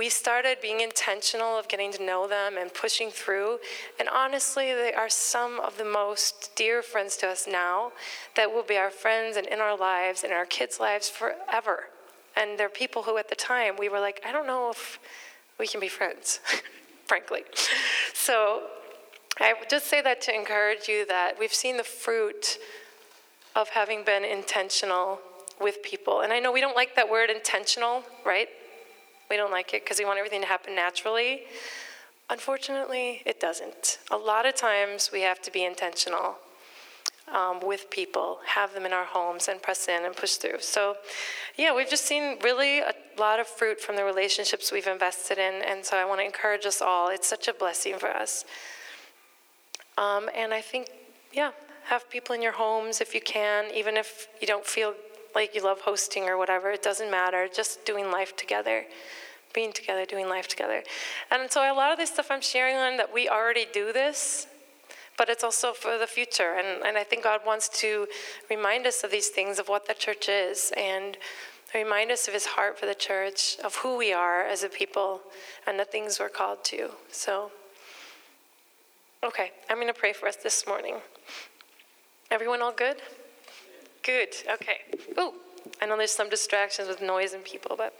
we 0.00 0.08
started 0.08 0.56
being 0.62 0.80
intentional 0.80 1.58
of 1.58 1.68
getting 1.68 1.92
to 1.92 2.02
know 2.02 2.26
them 2.26 2.56
and 2.56 2.72
pushing 2.72 3.10
through. 3.10 3.58
And 3.98 4.08
honestly, 4.08 4.72
they 4.72 4.94
are 4.94 5.10
some 5.10 5.60
of 5.60 5.76
the 5.76 5.84
most 5.84 6.56
dear 6.56 6.80
friends 6.80 7.18
to 7.18 7.28
us 7.28 7.46
now 7.46 7.92
that 8.34 8.50
will 8.50 8.62
be 8.62 8.78
our 8.78 8.88
friends 8.88 9.36
and 9.36 9.46
in 9.46 9.58
our 9.58 9.76
lives 9.76 10.24
and 10.24 10.32
our 10.32 10.46
kids' 10.46 10.80
lives 10.80 11.10
forever. 11.10 11.90
And 12.34 12.58
they're 12.58 12.70
people 12.70 13.02
who, 13.02 13.18
at 13.18 13.28
the 13.28 13.34
time, 13.34 13.76
we 13.78 13.90
were 13.90 14.00
like, 14.00 14.22
I 14.26 14.32
don't 14.32 14.46
know 14.46 14.70
if 14.70 14.98
we 15.58 15.66
can 15.66 15.80
be 15.80 15.88
friends, 15.88 16.40
frankly. 17.04 17.42
So 18.14 18.68
I 19.38 19.52
just 19.68 19.88
say 19.88 20.00
that 20.00 20.22
to 20.22 20.34
encourage 20.34 20.88
you 20.88 21.04
that 21.08 21.34
we've 21.38 21.52
seen 21.52 21.76
the 21.76 21.84
fruit 21.84 22.56
of 23.54 23.68
having 23.68 24.04
been 24.04 24.24
intentional 24.24 25.20
with 25.60 25.82
people. 25.82 26.22
And 26.22 26.32
I 26.32 26.40
know 26.40 26.52
we 26.52 26.62
don't 26.62 26.74
like 26.74 26.96
that 26.96 27.10
word 27.10 27.28
intentional, 27.28 28.02
right? 28.24 28.48
We 29.30 29.36
don't 29.36 29.52
like 29.52 29.72
it 29.72 29.84
because 29.84 29.98
we 29.98 30.04
want 30.04 30.18
everything 30.18 30.40
to 30.42 30.48
happen 30.48 30.74
naturally. 30.74 31.42
Unfortunately, 32.28 33.22
it 33.24 33.40
doesn't. 33.40 33.98
A 34.10 34.16
lot 34.16 34.44
of 34.44 34.56
times 34.56 35.10
we 35.12 35.20
have 35.22 35.40
to 35.42 35.52
be 35.52 35.64
intentional 35.64 36.36
um, 37.32 37.60
with 37.60 37.90
people, 37.90 38.40
have 38.44 38.74
them 38.74 38.84
in 38.84 38.92
our 38.92 39.04
homes, 39.04 39.48
and 39.48 39.62
press 39.62 39.88
in 39.88 40.04
and 40.04 40.16
push 40.16 40.34
through. 40.34 40.60
So, 40.60 40.96
yeah, 41.56 41.74
we've 41.74 41.88
just 41.88 42.04
seen 42.04 42.38
really 42.42 42.80
a 42.80 42.92
lot 43.18 43.38
of 43.38 43.46
fruit 43.46 43.80
from 43.80 43.96
the 43.96 44.04
relationships 44.04 44.72
we've 44.72 44.86
invested 44.86 45.38
in, 45.38 45.62
and 45.62 45.84
so 45.84 45.96
I 45.96 46.04
want 46.04 46.20
to 46.20 46.24
encourage 46.24 46.66
us 46.66 46.82
all. 46.82 47.08
It's 47.08 47.28
such 47.28 47.46
a 47.46 47.54
blessing 47.54 47.98
for 47.98 48.08
us. 48.08 48.44
Um, 49.96 50.28
and 50.36 50.52
I 50.52 50.60
think, 50.60 50.88
yeah, 51.32 51.52
have 51.84 52.08
people 52.10 52.34
in 52.34 52.42
your 52.42 52.52
homes 52.52 53.00
if 53.00 53.14
you 53.14 53.20
can, 53.20 53.66
even 53.74 53.96
if 53.96 54.28
you 54.40 54.46
don't 54.46 54.66
feel 54.66 54.94
like 55.34 55.54
you 55.54 55.62
love 55.62 55.80
hosting 55.80 56.24
or 56.24 56.36
whatever, 56.36 56.70
it 56.70 56.82
doesn't 56.82 57.10
matter. 57.10 57.48
Just 57.52 57.84
doing 57.84 58.10
life 58.10 58.36
together, 58.36 58.84
being 59.54 59.72
together, 59.72 60.04
doing 60.04 60.28
life 60.28 60.48
together. 60.48 60.82
And 61.30 61.50
so 61.50 61.60
a 61.60 61.74
lot 61.74 61.92
of 61.92 61.98
this 61.98 62.10
stuff 62.10 62.28
I'm 62.30 62.40
sharing 62.40 62.76
on 62.76 62.96
that 62.96 63.12
we 63.12 63.28
already 63.28 63.66
do 63.72 63.92
this, 63.92 64.46
but 65.16 65.28
it's 65.28 65.44
also 65.44 65.72
for 65.72 65.98
the 65.98 66.06
future. 66.06 66.56
And, 66.58 66.84
and 66.84 66.96
I 66.96 67.04
think 67.04 67.24
God 67.24 67.40
wants 67.46 67.68
to 67.80 68.06
remind 68.48 68.86
us 68.86 69.04
of 69.04 69.10
these 69.10 69.28
things, 69.28 69.58
of 69.58 69.68
what 69.68 69.86
the 69.86 69.94
church 69.94 70.28
is, 70.28 70.72
and 70.76 71.16
remind 71.74 72.10
us 72.10 72.26
of 72.26 72.34
his 72.34 72.46
heart 72.46 72.78
for 72.78 72.86
the 72.86 72.94
church, 72.94 73.56
of 73.62 73.76
who 73.76 73.96
we 73.96 74.12
are 74.12 74.42
as 74.42 74.64
a 74.64 74.68
people, 74.68 75.20
and 75.66 75.78
the 75.78 75.84
things 75.84 76.18
we're 76.18 76.28
called 76.28 76.64
to. 76.64 76.90
So, 77.12 77.52
okay, 79.22 79.52
I'm 79.68 79.76
going 79.76 79.86
to 79.86 79.98
pray 79.98 80.12
for 80.12 80.26
us 80.26 80.36
this 80.36 80.66
morning. 80.66 80.96
Everyone 82.30 82.62
all 82.62 82.72
good? 82.72 82.96
Good. 84.10 84.34
Okay. 84.54 84.78
Oh, 85.16 85.34
I 85.80 85.86
know 85.86 85.96
there's 85.96 86.10
some 86.10 86.28
distractions 86.28 86.88
with 86.88 87.00
noise 87.00 87.32
and 87.32 87.44
people, 87.44 87.76
but 87.76 87.94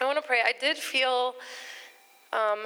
I 0.00 0.06
want 0.06 0.16
to 0.16 0.26
pray. 0.26 0.40
I 0.42 0.54
did 0.58 0.78
feel, 0.78 1.34
um, 2.32 2.60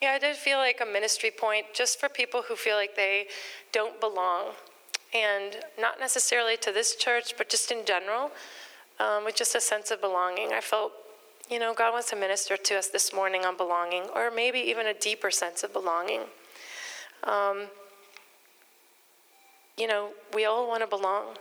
yeah, 0.00 0.12
I 0.12 0.18
did 0.18 0.36
feel 0.36 0.56
like 0.56 0.80
a 0.80 0.90
ministry 0.90 1.30
point 1.30 1.66
just 1.74 2.00
for 2.00 2.08
people 2.08 2.44
who 2.48 2.56
feel 2.56 2.76
like 2.76 2.96
they 2.96 3.26
don't 3.72 4.00
belong, 4.00 4.52
and 5.12 5.58
not 5.78 6.00
necessarily 6.00 6.56
to 6.56 6.72
this 6.72 6.96
church, 6.96 7.34
but 7.36 7.50
just 7.50 7.70
in 7.70 7.84
general, 7.84 8.30
um, 8.98 9.26
with 9.26 9.36
just 9.36 9.54
a 9.54 9.60
sense 9.60 9.90
of 9.90 10.00
belonging. 10.00 10.54
I 10.54 10.62
felt, 10.62 10.92
you 11.50 11.58
know, 11.58 11.74
God 11.74 11.92
wants 11.92 12.08
to 12.08 12.16
minister 12.16 12.56
to 12.56 12.78
us 12.78 12.86
this 12.86 13.12
morning 13.12 13.44
on 13.44 13.58
belonging, 13.58 14.04
or 14.16 14.30
maybe 14.30 14.60
even 14.60 14.86
a 14.86 14.94
deeper 14.94 15.30
sense 15.30 15.62
of 15.62 15.74
belonging. 15.74 16.22
Um, 17.24 17.66
you 19.76 19.86
know, 19.86 20.10
we 20.34 20.44
all 20.44 20.68
want 20.68 20.82
to 20.82 20.86
belong. 20.86 21.36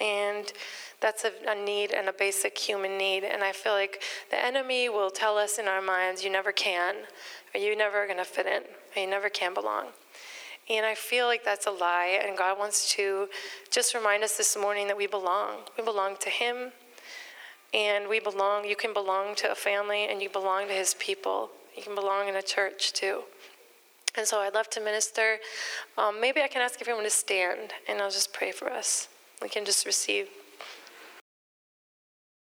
And 0.00 0.52
that's 1.00 1.24
a, 1.24 1.30
a, 1.48 1.54
need 1.54 1.92
and 1.92 2.08
a 2.08 2.12
basic 2.12 2.58
human 2.58 2.98
need. 2.98 3.22
And 3.22 3.44
I 3.44 3.52
feel 3.52 3.72
like 3.72 4.02
the 4.30 4.44
enemy 4.44 4.88
will 4.88 5.10
tell 5.10 5.38
us 5.38 5.58
in 5.58 5.68
our 5.68 5.80
minds, 5.80 6.24
you 6.24 6.30
never 6.30 6.50
can, 6.50 6.96
or 7.54 7.60
you're 7.60 7.76
never 7.76 8.06
going 8.06 8.18
to 8.18 8.24
fit 8.24 8.46
in, 8.46 8.62
or 8.96 9.02
you 9.02 9.08
never 9.08 9.28
can 9.28 9.54
belong. 9.54 9.86
And 10.68 10.84
I 10.84 10.94
feel 10.94 11.26
like 11.26 11.44
that's 11.44 11.66
a 11.66 11.70
lie. 11.70 12.20
And 12.26 12.36
God 12.36 12.58
wants 12.58 12.92
to 12.94 13.28
just 13.70 13.94
remind 13.94 14.24
us 14.24 14.36
this 14.36 14.56
morning 14.56 14.88
that 14.88 14.96
we 14.96 15.06
belong. 15.06 15.58
We 15.78 15.84
belong 15.84 16.16
to 16.20 16.30
Him. 16.30 16.72
And 17.72 18.08
we 18.08 18.20
belong, 18.20 18.64
you 18.64 18.76
can 18.76 18.94
belong 18.94 19.34
to 19.36 19.50
a 19.50 19.54
family 19.54 20.06
and 20.08 20.22
you 20.22 20.30
belong 20.30 20.68
to 20.68 20.74
His 20.74 20.94
people. 20.94 21.50
You 21.76 21.82
can 21.82 21.94
belong 21.94 22.28
in 22.28 22.36
a 22.36 22.42
church 22.42 22.92
too. 22.92 23.24
And 24.16 24.26
so 24.26 24.40
I'd 24.40 24.54
love 24.54 24.70
to 24.70 24.80
minister. 24.80 25.38
Um, 25.98 26.20
maybe 26.20 26.40
I 26.42 26.48
can 26.48 26.62
ask 26.62 26.80
everyone 26.80 27.04
to 27.04 27.10
stand 27.10 27.72
and 27.88 28.00
I'll 28.00 28.10
just 28.10 28.32
pray 28.32 28.52
for 28.52 28.70
us. 28.70 29.08
we 29.42 29.48
can 29.48 29.64
just 29.64 29.84
receive 29.84 30.28